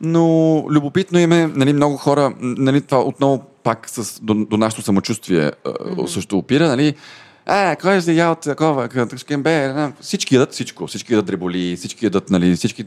[0.00, 4.82] Но любопитно им е, нали, много хора, нали, това отново пак с, до, до нашето
[4.82, 6.06] самочувствие mm-hmm.
[6.06, 6.94] също опира, нали,
[7.46, 8.88] е, кой е ял такова,
[10.00, 12.84] всички ядат всичко, всички ядат дреболи, всички ядат, нали, всички...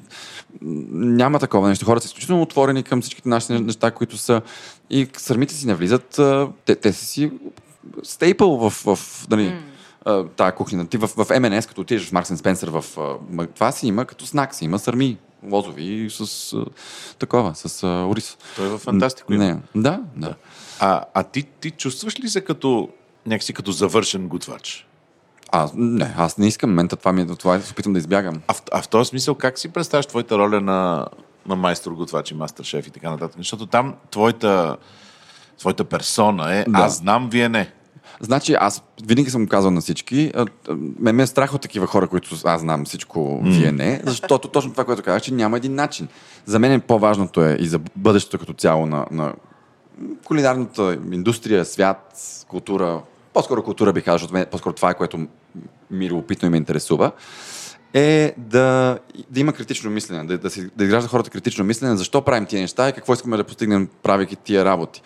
[0.61, 1.85] Няма такова нещо.
[1.85, 4.41] Хората са изключително отворени към всичките наши неща, които са...
[4.89, 7.31] И сърмите си не влизат, а, те, те са си
[8.03, 9.53] стейпъл в, в нали,
[10.05, 10.27] mm.
[10.35, 10.87] тази кухня.
[10.87, 14.25] Ти в, в МНС, като отидеш в Марксен Спенсър, в, а, това си има като
[14.25, 15.17] знак, си има сърми
[15.51, 16.65] лозови с а,
[17.19, 18.37] такова, с а, ориз.
[18.55, 19.33] Той е във фантастико.
[19.33, 20.35] Не, да, да.
[20.79, 22.89] А, а ти, ти чувстваш ли се като
[23.27, 24.87] някакси като завършен готвач?
[25.51, 28.41] Аз, не, аз не искам мента, това ми е, това се опитам да избягам.
[28.47, 31.07] А в, а в този смисъл, как си представяш твоята роля на,
[31.47, 33.37] на майстор готвач и мастер шеф и така нататък?
[33.37, 34.77] Защото там твоята,
[35.59, 36.79] твоята персона е Да.
[36.79, 37.73] аз знам, вие не.
[38.19, 41.61] Значи аз винаги съм го казвал на всички, а, а, ме, ме е страх от
[41.61, 45.57] такива хора, които аз знам всичко, вие не, защото точно това, което казах, че няма
[45.57, 46.07] един начин.
[46.45, 49.33] За мен по-важното е и за бъдещето като цяло на, на
[50.25, 52.17] кулинарната индустрия, свят,
[52.47, 53.01] култура,
[53.37, 55.27] по-скоро култура бих казал, защото мен, по-скоро това е, което
[55.91, 57.11] ми е любопитно и ме интересува,
[57.93, 62.21] е да, да има критично мислене, да, да, си, да изгражда хората критично мислене, защо
[62.21, 65.01] правим тия неща и какво искаме да постигнем, правейки тия работи.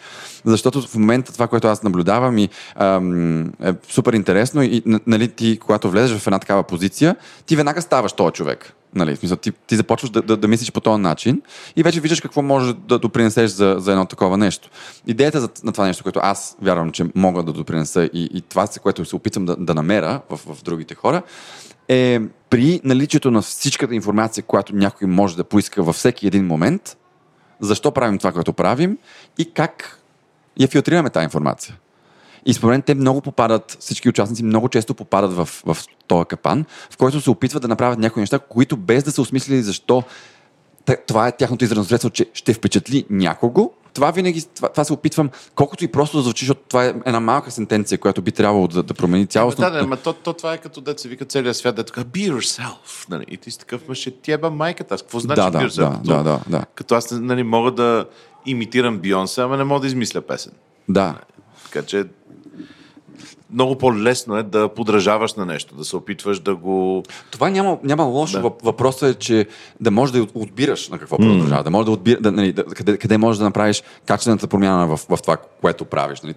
[0.46, 5.60] Защото в момента това, което аз наблюдавам и ам, е супер интересно и нали, ти,
[5.62, 7.16] когато влезеш в една такава позиция,
[7.46, 8.74] ти веднага ставаш този човек.
[8.96, 11.42] Нали, в смисъл, ти, ти започваш да, да, да мислиш по този начин
[11.76, 14.70] и вече виждаш какво може да допринесеш за, за едно такова нещо.
[15.08, 18.68] Идеята за, на това нещо, което аз вярвам, че мога да допринеса и, и това,
[18.82, 21.22] което се опитвам да, да намеря в, в другите хора,
[21.92, 22.20] е
[22.50, 26.98] при наличието на всичката информация, която някой може да поиска във всеки един момент,
[27.60, 28.98] защо правим това, което правим
[29.38, 30.00] и как
[30.60, 31.78] я филтрираме тази информация.
[32.46, 35.78] И според мен те много попадат, всички участници много често попадат в, в
[36.08, 39.62] този капан, в който се опитват да направят някои неща, които без да са осмислили
[39.62, 40.04] защо
[41.08, 43.72] това е тяхното изразно средство, че ще впечатли някого.
[43.94, 47.20] Това винаги, това, това се опитвам, колкото и просто да звучи, защото това е една
[47.20, 49.62] малка сентенция, която би трябвало да, да промени цялостно.
[49.62, 52.04] Да, да, ма то, то, това е като се вика целият свят, да е така,
[52.04, 53.10] be yourself.
[53.10, 53.26] Нали?
[53.28, 54.96] И ти си такъв, ма ще ти еба майката.
[54.96, 55.90] Аз какво значи да, be yourself?
[55.90, 56.66] да, като, да, да, да.
[56.76, 58.06] като аз нали, мога да
[58.46, 60.52] имитирам Бионсе, ама не мога да измисля песен.
[60.90, 61.16] да.
[61.64, 62.06] Така че
[63.54, 67.04] много по-лесно е да подражаваш на нещо, да се опитваш да го...
[67.32, 68.42] Това няма, няма лошо.
[68.42, 68.52] Да.
[68.64, 69.48] Въпросът е, че
[69.80, 71.64] да можеш да отбираш на какво продължава.
[71.64, 75.00] Да можеш да отбира, да, нали, да, къде, къде можеш да направиш качествената промяна в,
[75.10, 76.22] в това, което правиш.
[76.22, 76.36] Нали.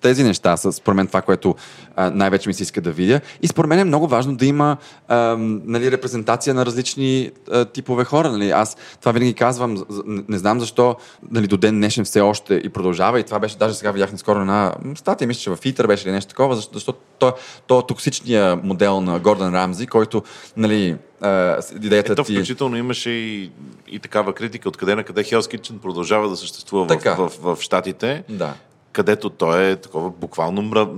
[0.00, 1.54] Тези неща са, според мен, това, което
[1.96, 3.20] а, най-вече ми се иска да видя.
[3.42, 4.76] И според мен е много важно да има
[5.08, 8.32] а, нали, репрезентация на различни а, типове хора.
[8.32, 8.50] Нали.
[8.50, 10.96] Аз това винаги казвам, не, знам защо
[11.30, 13.20] нали, до ден днешен все още и продължава.
[13.20, 16.14] И това беше, даже сега видях наскоро м, статия, мисля, че в Фитър беше или
[16.14, 17.32] нещо такова, защо- защото то,
[17.66, 20.22] то токсичния модел на Гордон Рамзи, който
[20.56, 22.34] нали, а, с- идеята Ето, ти...
[22.34, 23.50] включително имаше и,
[23.88, 27.14] и такава критика, откъде на къде Hell's Kitchen продължава да съществува Така.
[27.14, 28.54] в, в, в Штатите, Да.
[28.92, 30.88] където той е такова буквално мръв,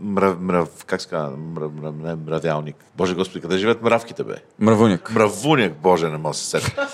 [0.00, 2.76] мръв, мръв как се казва, мръв, мръв, не, мравялник.
[2.96, 4.34] Боже Господи, къде живеят мравките, бе?
[4.60, 5.10] Мравуняк.
[5.10, 6.88] Мравуняк, Боже, не мога да се сетя.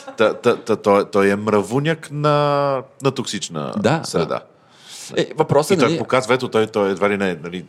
[0.83, 4.41] Той, той е мравуняк на, на токсична Да, среда.
[5.17, 7.65] Е, въпросът И е, той нали, показва, ето той, той едва ли не, нали,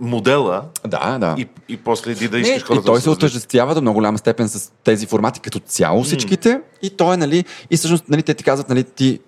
[0.00, 1.34] модела Да, да.
[1.38, 4.18] и, и после иди да искаш и хората той да се отъждествява до много голяма
[4.18, 6.60] степен с тези формати като цяло всичките.
[6.82, 9.20] И той е, нали, и всъщност, нали, те ти казват, нали, ти,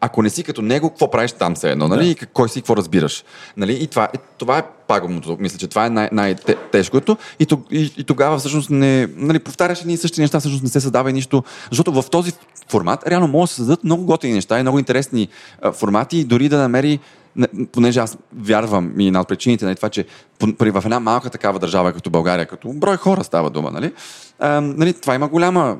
[0.00, 2.60] ако не си като него, какво правиш там се едно, нали, и как- кой си,
[2.60, 3.24] какво разбираш.
[3.56, 5.36] Нали, и това, и това е пагубното.
[5.40, 7.16] Мисля, че това е най- най-тежкото.
[7.38, 10.70] И, тог- и, и, тогава всъщност не, нали, повтаряш едни и същи неща, всъщност не
[10.70, 11.42] се създава и нищо.
[11.70, 12.32] Защото в този
[12.68, 15.28] формат реално може да се създадат много готини неща и много интересни
[15.62, 16.98] а, формати, и дори да намери
[17.72, 20.04] понеже аз вярвам и една от причините на това, че
[20.58, 23.92] в една малка такава държава като България, като брой хора става дума, нали,
[24.60, 25.76] нали това има голяма,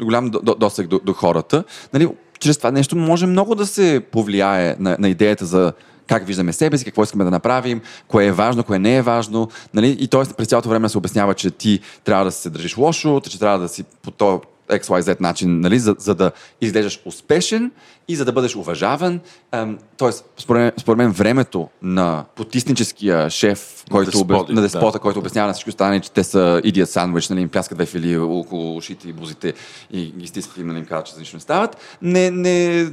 [0.00, 1.64] голям до- до- досег до, до хората.
[1.92, 2.08] Нали,
[2.40, 5.72] чрез това нещо може много да се повлияе на, на идеята за
[6.06, 9.48] как виждаме себе си, какво искаме да направим, кое е важно, кое не е важно.
[9.74, 9.96] Нали?
[10.00, 10.34] И т.е.
[10.36, 13.68] през цялото време се обяснява, че ти трябва да се държиш лошо, че трябва да
[13.68, 14.40] си по то
[14.70, 17.70] XYZ начин, нали, за, за да изглеждаш успешен
[18.08, 19.20] и за да бъдеш уважаван.
[19.52, 24.92] Ем, тоест, според, мен- според мен времето на потисническия шеф, който, деспоти, обяс- на деспота,
[24.92, 24.98] да.
[24.98, 28.18] който обяснява на всички останали, че те са идият сандвич, нали, им пляскат две фили
[28.18, 29.54] около ушите и бузите
[29.90, 32.86] и ги стискат и нали, им казват, че за нищо не стават, не, не,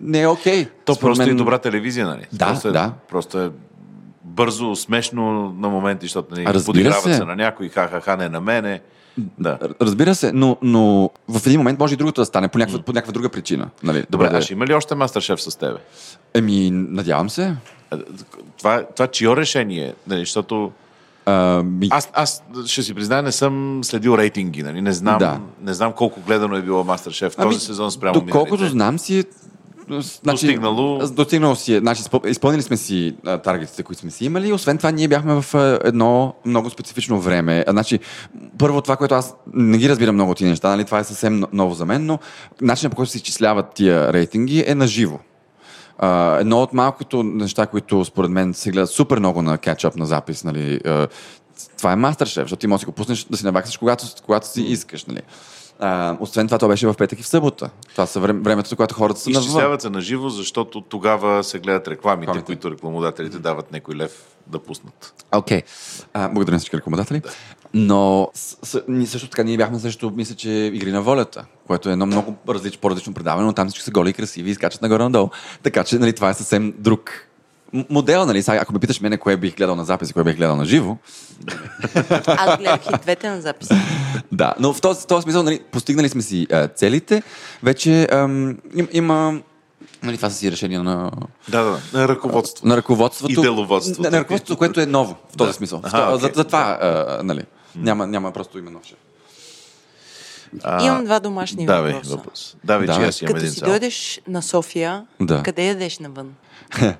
[0.00, 0.66] не е окей.
[0.84, 2.26] То Според просто мен- е добра телевизия, нали?
[2.32, 2.92] Да, просто е, да.
[3.08, 3.50] Просто е
[4.24, 7.14] бързо, смешно на моменти, защото нали, подиграват се.
[7.14, 8.80] се на някой, ха-ха-ха, не на мене.
[9.18, 9.58] Да.
[9.82, 12.92] Разбира се, но, но в един момент може и другото да стане по някаква, по
[12.92, 13.68] някаква друга причина.
[13.82, 15.78] Нали, Добре, да а ще има ли още мастер-шеф с тебе?
[16.34, 17.54] Еми, надявам се.
[18.58, 19.94] Това, това чио решение?
[20.06, 20.72] Нали, защото
[21.26, 24.62] А, ми, аз, аз ще си призная, не съм следил рейтинги.
[24.62, 24.80] Нали?
[24.82, 25.40] Не, знам, Да.
[25.62, 28.72] не знам колко гледано е било мастер-шеф този сезон спрямо Доколкото миналите.
[28.72, 29.24] знам си,
[29.88, 30.98] значи, Достигнало.
[31.08, 31.74] Достигнало си.
[31.74, 31.78] е.
[31.78, 34.52] Значи, изпъл- изпълнили сме си а, таргетите, които сме си имали.
[34.52, 37.64] Освен това, ние бяхме в а, едно много специфично време.
[37.66, 37.98] А, Значи,
[38.58, 40.84] първо това, което аз не ги разбирам много тези неща, нали?
[40.84, 42.18] това е съвсем но- ново за мен, но
[42.60, 45.18] начинът по който се изчисляват тия рейтинги е на живо.
[46.02, 50.06] Uh, едно от малкото неща, които според мен се гледат супер много на кетчъп на
[50.06, 51.10] запис, нали, uh,
[51.78, 54.48] това е мастер-шеф, защото ти можеш да си го пуснеш да си наваксаш когато, когато
[54.48, 55.04] си искаш.
[55.04, 55.18] Нали.
[55.18, 55.22] Uh,
[56.20, 57.70] освен това, то беше в петък и в събота.
[57.90, 59.30] Това са време, времето, когато хората са.
[59.30, 62.46] Изчисляват се на живо, защото тогава се гледат рекламите, Рекламите.
[62.46, 65.24] които рекламодателите дават някой лев да пуснат.
[65.32, 65.62] Окей.
[66.14, 66.32] Okay.
[66.32, 67.22] Благодаря на всички рекламодатели.
[67.74, 71.88] Но с, с, ние също така ние бяхме също, мисля, че Игри на волята, което
[71.88, 74.82] е едно много различно, по-различно предаване, но там всички са голи и красиви и скачат
[74.82, 75.28] нагоре-надолу.
[75.62, 77.29] Така че нали, това е съвсем друг
[77.72, 78.42] м- модел, нали?
[78.42, 80.64] Сега, ако ме питаш мене кое бих гледал на запис и кое бих гледал на
[80.64, 80.96] живо,
[82.26, 83.74] Аз гледах и двете на записа.
[84.32, 84.54] да.
[84.58, 87.22] Но в този, този смисъл, нали, постигнали сме си а, целите.
[87.62, 89.40] Вече ам, им, има
[90.02, 91.10] Нали, това са си решения на,
[91.48, 92.66] Да, да, на ръководство.
[92.68, 93.32] на ръководството.
[93.32, 94.02] И деловодството.
[94.02, 95.54] На, на ръководството, което е ново в този Да.
[95.54, 95.80] смисъл.
[95.84, 96.18] За, окей.
[96.20, 97.42] за, за това, а, нали,
[97.76, 98.96] няма, няма просто име нов шеф.
[100.62, 102.16] А, Имам два домашни Давай, въпроса.
[102.16, 102.56] въпрос.
[102.64, 103.08] Давай, че Давай.
[103.08, 103.68] аз имам Като един си цял.
[103.68, 105.42] дойдеш на София, Да.
[105.42, 106.34] къде ядеш навън?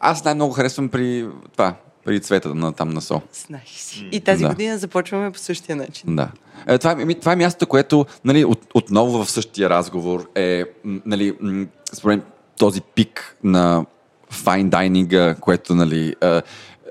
[0.00, 1.74] Аз най-много харесвам при това,
[2.04, 3.20] при цвета на, там на Сол.
[3.46, 4.08] Знаех си.
[4.12, 4.48] И тази Да.
[4.48, 6.16] година започваме по същия начин.
[6.16, 6.28] Да.
[6.66, 11.34] Е, това, е, това е мястото, което нали, от, отново в същия разговор е нали,
[11.92, 12.20] според
[12.58, 13.86] този пик на
[14.30, 16.42] файн дайнинга, което нали, е,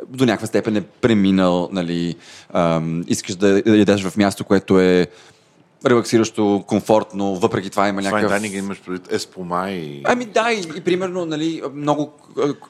[0.07, 2.15] до някаква степен е преминал, нали,
[2.53, 5.07] ам, искаш да ядеш в място, което е
[5.85, 8.41] релаксиращо, комфортно, въпреки това има Това е някакъв...
[8.41, 10.01] Данига имаш предвид еспома и...
[10.05, 12.13] Ами да, и, и примерно, нали, много,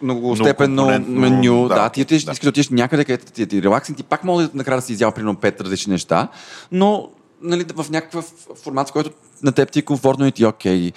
[0.01, 1.68] много степенно меню.
[1.68, 2.32] Да, да, ти отиш, да.
[2.32, 4.86] искаш да отидеш някъде, където ти, ти е релаксен, ти пак може да накрая да
[4.86, 6.28] си изял примерно пет различни неща,
[6.72, 7.09] но
[7.41, 8.26] нали, в някакъв
[8.64, 9.11] формат, в който
[9.43, 10.76] на теб ти е комфортно и ти е окей.
[10.78, 10.93] И,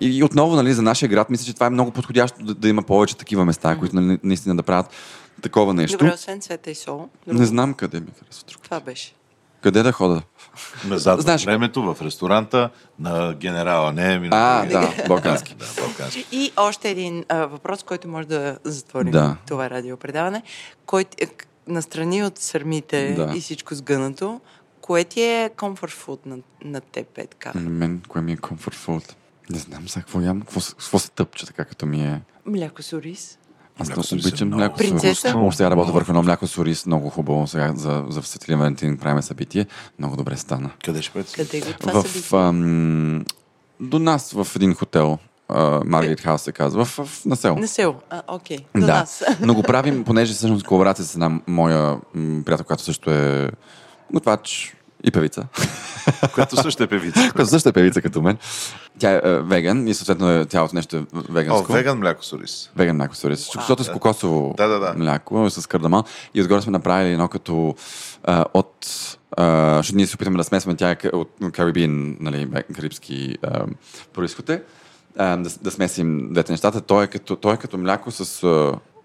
[0.00, 2.82] и отново, нали, за нашия град, мисля, че това е много подходящо да, да има
[2.82, 4.86] повече такива места, които нали, наистина да правят
[5.42, 5.98] такова нещо.
[5.98, 7.08] Добре, освен цвета и сол.
[7.26, 7.40] Друго.
[7.40, 8.62] Не знам къде ми харесва друго.
[8.64, 9.15] Това беше.
[9.66, 10.22] Къде да хода?
[10.84, 15.54] Назад Знаеш- времето в ресторанта на генерала, не ми А, да, балкански.
[15.54, 16.26] да, балкански.
[16.32, 19.36] И още един а, въпрос, който може да затворим Да.
[19.46, 20.42] това радиопредаване.
[20.86, 21.26] Кой е,
[21.68, 23.32] настрани от сърмите Да.
[23.36, 24.40] и всичко сгънато,
[24.80, 27.52] кое ти е comfort food на, на теб, е така?
[27.54, 29.12] На мен, кое ми е comfort food?
[29.50, 32.22] Не знам сега какво ям, какво, какво се тъпче така като ми е.
[32.46, 33.38] Мляко с ориз.
[33.78, 34.78] Аз Мляко обичам мляко
[35.14, 35.24] с?
[35.24, 38.96] Много сега работя върху едно мляко с ориз, много хубаво сега за, за Светлин Валентин
[38.98, 39.66] правим събитие.
[39.98, 40.70] Много добре стана.
[40.84, 41.28] Къде ще бъде?
[41.36, 43.24] Къде го това в, ам,
[43.80, 45.18] до нас в един хотел,
[45.84, 47.56] Маргарет Хаус се казва, в, в насел.
[47.56, 47.94] Не село.
[48.10, 48.58] А, окей.
[48.74, 49.24] До Да, нас.
[49.40, 53.50] но го правим, понеже всъщност колаборация с една моя м, приятел, която също е
[54.12, 55.46] готвач и певица.
[56.34, 57.30] Която също е певица.
[57.34, 58.38] която също е певица като мен.
[58.98, 61.72] Тя е, е веган и съответно е, цялото нещо е О, веганско.
[61.72, 62.70] веган мляко с ориз.
[62.76, 63.50] Веган мляко с ориз.
[63.54, 64.94] Защото е с кокосово Да, да, да.
[64.96, 66.02] мляко, с кардамон.
[66.34, 67.74] И отгоре сме направили едно като
[68.24, 68.86] а, от...
[69.36, 73.36] А, защото ние се опитаме да смесваме тя е от Карибин, нали, карибски
[74.12, 74.62] происход е.
[75.16, 76.80] Да, да смесим двете нещата.
[76.80, 78.46] Той е като, той е като мляко с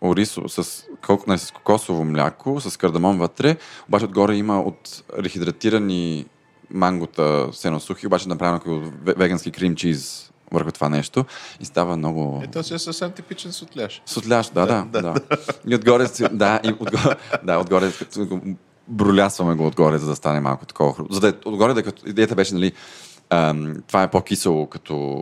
[0.02, 6.26] орисо, с, колко, не, с кокосово мляко, с кардамон вътре, обаче отгоре има от рехидратирани
[6.72, 11.26] мангота, сено сухи, обаче направено ве- вегански крим чиз върху това нещо
[11.60, 12.42] и става много...
[12.44, 14.02] Ето си е съвсем типичен сутляш.
[14.06, 15.02] Сутляш, да, да, да.
[15.02, 15.16] да.
[15.68, 17.92] И отгоре, да, и отгоре, да, отгоре
[18.88, 21.06] бролясваме го отгоре, за да стане малко такова.
[21.10, 22.72] За да е, отгоре, да, като идеята беше, нали,
[23.32, 25.22] ам, това е по-кисело като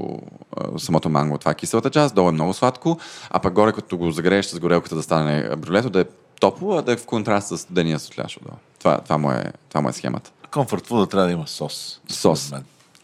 [0.57, 2.97] а, самото манго, това е киселата част, долу е много сладко,
[3.29, 6.05] а пък горе, като го загрееш с горелката да стане брюлето, да е
[6.39, 8.57] топло, а да е в контраст с студения сутляш отдолу.
[8.79, 10.31] Това, това, му е, това му е схемата.
[10.51, 12.01] Комфорт фуда трябва да има сос.
[12.09, 12.53] Сос.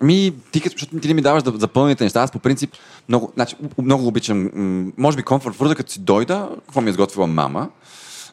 [0.02, 2.74] Ми, ти, като, защото ти не ми даваш да, за пълните неща, аз по принцип
[3.10, 6.92] много, значи, много обичам, м, може би комфорт фуда, като си дойда, какво ми е
[6.92, 7.70] изготвила мама,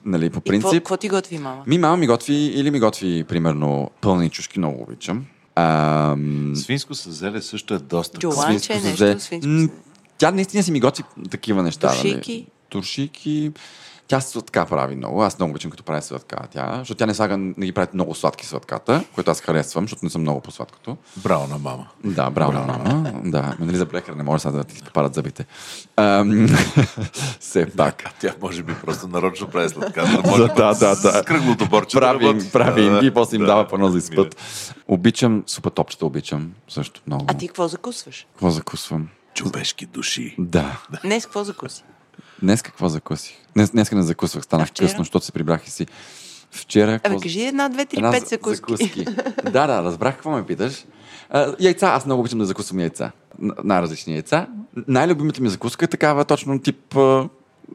[0.04, 0.70] нали, по И какво, принцип.
[0.82, 1.62] какво ти готви мама?
[1.66, 5.24] Ми мама ми готви, или ми готви, примерно, пълни чушки, много обичам.
[5.54, 8.18] Ам, Свинско с зеле също е доста.
[8.18, 8.34] Джола.
[8.34, 8.74] класично.
[8.74, 9.68] Ланче, свинско нещо, свинско М.
[10.18, 11.88] Тя наистина си ми готви такива неща.
[11.88, 12.32] Туршики?
[12.32, 12.46] Нали?
[12.68, 13.52] Туршики.
[14.08, 15.22] Тя сладка прави много.
[15.22, 16.36] Аз много обичам като прави сладка.
[16.50, 20.04] Тя, защото тя не слага, не ги прави много сладки сладката, което аз харесвам, защото
[20.04, 20.96] не съм много по сладкото.
[21.16, 21.86] Браво на мама.
[22.04, 23.12] Да, браво на мама.
[23.24, 25.46] Да, ме, нали за брекер не може сега да ти попадат зъбите.
[25.96, 26.46] Ам,
[27.40, 28.04] Все пак.
[28.20, 30.04] Тя може би просто нарочно прави сладка.
[30.22, 30.94] Да, Да, да, да.
[30.96, 31.96] С кръглото борче.
[31.98, 33.46] Прави, прави им ги после им да.
[33.46, 34.36] дава по едно за изпът.
[34.88, 37.24] Обичам супа топчета, обичам също много.
[37.28, 38.26] А ти какво закусваш?
[38.32, 39.08] Какво закусвам?
[39.34, 40.34] Човешки души.
[40.38, 40.82] Да.
[41.04, 41.84] Днес какво закуси?
[42.42, 43.36] Днес какво закусих?
[43.54, 45.86] Днес, днеска не закусвах, станах късно, защото се прибрах и си.
[46.50, 47.00] Вчера...
[47.04, 49.04] Абе, кажи една, две, три, Една пет за- закуски.
[49.44, 50.84] да, да, разбрах какво ме питаш.
[51.30, 53.10] А, яйца, аз много обичам да закусвам яйца.
[53.38, 54.46] Н- Най-различни яйца.
[54.88, 56.96] Най-любимата ми закуска е такава точно тип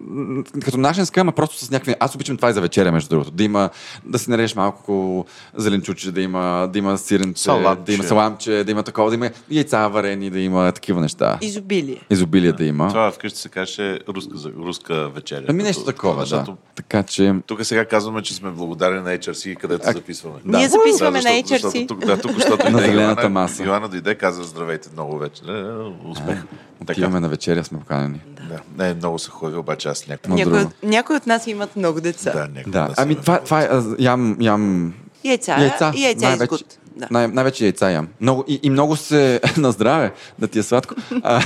[0.02, 1.96] а, като нашенска, ама просто с някакви...
[2.00, 3.32] Аз обичам това и за вечеря, между другото.
[3.32, 3.70] Да има,
[4.06, 5.26] да си нарежеш малко
[5.56, 7.84] зеленчуче, да има, да има сиренче, Салатче.
[7.86, 11.38] да има саламче, да има такова, да има яйца варени, да има такива неща.
[11.42, 12.02] Изобилие.
[12.10, 12.88] Изобилие да има.
[12.88, 15.46] Това вкъщи се каже руска, руска вечеря.
[15.50, 16.26] Ами нещо такова, да.
[16.26, 17.36] защото Така че...
[17.48, 20.36] Тук сега казваме, че сме благодарни на HRC, където записваме.
[20.46, 21.88] Ние записваме Да, на защото- защото HRC.
[21.88, 23.64] Тук, да, тук, защото На дойде зелената маса.
[23.64, 25.42] Йоанна дойде, каза здравейте много вече.
[25.48, 25.64] Е, е,
[26.10, 26.44] Успех.
[26.80, 26.92] Така.
[26.92, 28.22] Отиваме на вечеря, сме поканени.
[28.50, 28.84] Да.
[28.84, 30.30] Не, много са хубави, обаче някакво...
[30.30, 30.68] Но Някои, друго.
[30.68, 32.32] от- някои от нас имат много деца.
[32.32, 33.70] Да, някакво Да, ами това, това е,
[34.00, 35.94] ям, ям Яйца, яйца.
[35.96, 36.78] яйца най-вече, изгод.
[36.96, 37.08] Да.
[37.12, 38.08] най- най-вече яйца ям.
[38.22, 40.96] Много, и, и много се на здраве, да ти е сладко.
[41.24, 41.44] А,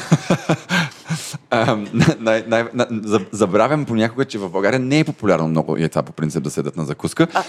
[1.50, 1.78] а,
[2.20, 6.12] най, най, най, за- забравям понякога, че в България не е популярно много яйца по
[6.12, 7.28] принцип да седат на закуска.
[7.34, 7.44] А,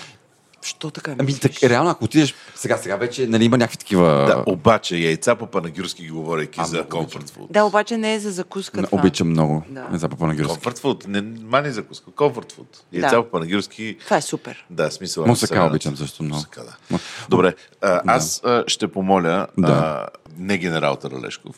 [0.77, 1.41] Що така Ами, мислиш?
[1.61, 4.07] так, реално, ако отидеш сега, сега вече нали, има някакви такива...
[4.27, 7.53] Да, обаче яйца по панагюрски говорейки А, за комфорт фуд.
[7.53, 8.99] Да, обаче не е за закуска М, това.
[8.99, 9.87] Обичам много Да.
[9.91, 10.53] яйца по панагюрски.
[10.55, 11.05] Комфорт фуд.
[11.09, 12.11] Не, мани закуска.
[12.11, 12.85] Комфорт фуд.
[12.93, 13.23] Яйца Да.
[13.25, 13.97] по панагюрски.
[14.05, 14.67] Това е супер.
[14.71, 15.27] Да, смисъл.
[15.27, 16.37] Мусака обичам също много.
[16.37, 16.99] Мусака, да.
[17.29, 19.73] Добре, а, аз а, ще помоля Да.
[19.73, 20.09] а,
[20.39, 21.57] не генерал Таралешков,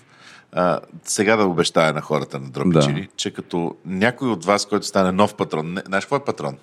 [0.52, 3.08] а, сега да обещая на хората на Дропичили, Да.
[3.16, 6.56] че като някой от вас, който стане нов патрон, не, знаеш какво е патрон?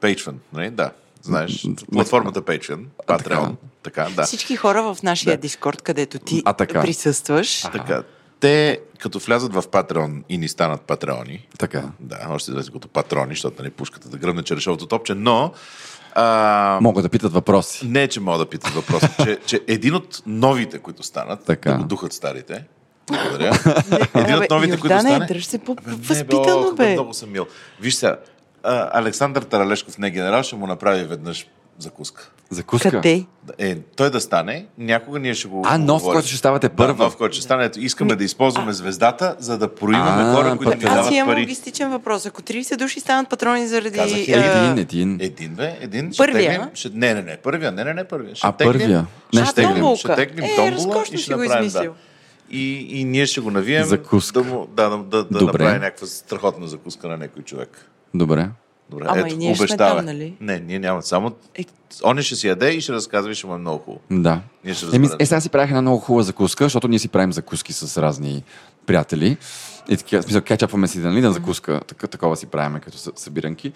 [0.00, 0.70] Patreon, нали?
[0.70, 0.90] Да.
[1.22, 4.22] Знаеш, платформата Patreon, Patreon, така, да.
[4.22, 5.40] Всички хора в нашия Да.
[5.40, 6.80] Дискорд, където ти А, така.
[6.80, 8.02] присъстваш, Така,
[8.40, 11.82] те като влязат в Patreon и ни станат патреони, Така.
[12.00, 15.52] да, още да като патрони, защото нали, пушката да гръмне черешовото топче, но
[16.14, 17.86] а, Могат да питат въпроси.
[17.86, 21.70] Не, че мога да питат въпроса, че, че един от новите, които станат, Така.
[21.72, 22.64] да го духат старите,
[23.06, 23.52] благодаря.
[24.14, 25.26] един от новите, които Йордане, стане...
[25.26, 26.92] дръж се по-възпитано, бе.
[26.92, 27.46] Много съм мил.
[27.80, 28.16] Виж сега,
[28.62, 31.46] а, Александър Таралешков, не генерал, ще му направи веднъж
[31.78, 32.30] закуска.
[32.50, 32.90] Закуска.
[32.90, 33.24] Къде?
[33.58, 36.94] Е, той да стане, някога ние ще го А, нов, който ще ставате първа.
[36.94, 37.70] Да, нов, който ще стане.
[37.76, 41.28] Искаме да използваме звездата, за да проимаме А, хора, които ни аз Аз дават имам
[41.28, 41.40] пари.
[41.40, 42.26] логистичен въпрос.
[42.26, 43.98] Ако 30 души станат патрони заради...
[43.98, 45.18] Казах Един, един.
[45.20, 46.10] Един, бе, един.
[46.16, 46.42] Първия?
[46.42, 48.34] Ще теглим, ще, не, не, не, първия, не, не, не, първия.
[48.36, 49.06] Ще А, теглим, първия?
[49.34, 49.74] Не, ще теглим.
[49.74, 49.98] томболка.
[49.98, 51.88] Ще теглим Е, томбола разкошно и ще го направим, да.
[52.50, 54.42] И, и ние ще го навием Закуска.
[54.42, 57.86] да, му, да, да, да, да направи някаква страхотна закуска на някой човек.
[58.14, 58.48] Добре.
[58.90, 60.34] Добре, Ама ето, и ние ще сме там, нали?
[60.40, 61.02] Не, ние няма.
[61.02, 61.64] Само Е.
[62.04, 64.00] он ще си яде и ще разказва и ще му е много хубаво.
[64.12, 64.40] Да.
[64.64, 67.32] Ние ще Еми, е, сега си правих една много хубава закуска, защото ние си правим
[67.32, 68.42] закуски с разни
[68.86, 69.36] приятели.
[69.88, 73.12] И такива, в смисъл, кетчапваме си, нали, на закуска, така, такова си правим като съ-
[73.16, 73.72] събиранки.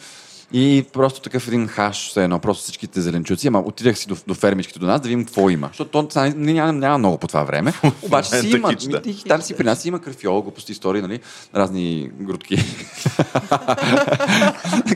[0.57, 4.35] И просто такъв един хаш, все едно, просто всичките зеленчуци, ама отидах си до, до
[4.35, 5.67] фермичките до нас да видим какво има.
[5.67, 7.73] Защото то, не, няма, няма много по това време.
[8.03, 9.01] Обаче си момента има.
[9.01, 9.15] да.
[9.29, 11.21] Там си при нас има кърфиол, глупости истории, нали,
[11.55, 12.57] разни грудки.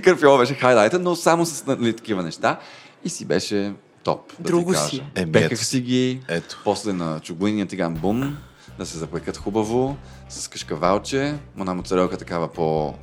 [0.05, 2.59] кърфиол беше хайлайта, но само с нали, такива неща.
[3.05, 4.33] И си беше топ.
[4.39, 4.89] Да Друго ти кажа.
[4.89, 5.03] си.
[5.15, 5.65] Е, Пеках ето.
[5.65, 6.61] си ги, Ето.
[6.65, 8.37] после на чугуиния тиган бум,
[8.79, 9.97] да се запекат хубаво,
[10.29, 12.95] с кашкавалче, една моцарелка такава по,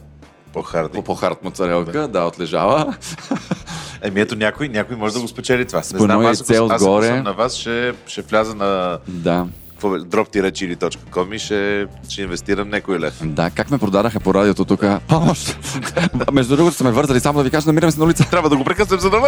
[0.56, 0.94] По-харди.
[0.94, 2.96] по, по-хард моцарелка, да, отлежава.
[4.02, 5.80] Еми ето някой, някой може да го спечели това.
[5.80, 9.48] Не знам, мен аз, ако, аз съм на вас, ще, ще вляза на да.
[9.82, 13.20] drop-chili.com и ще, ще инвестирам някой лев.
[13.24, 14.86] Да, как ме продадаха по радиото тук.
[15.08, 15.58] Помощ!
[16.32, 18.28] Между другото, са ме вързали, само да ви кажа, намираме се на улица.
[18.30, 19.22] Трябва да го прекъснем, за да...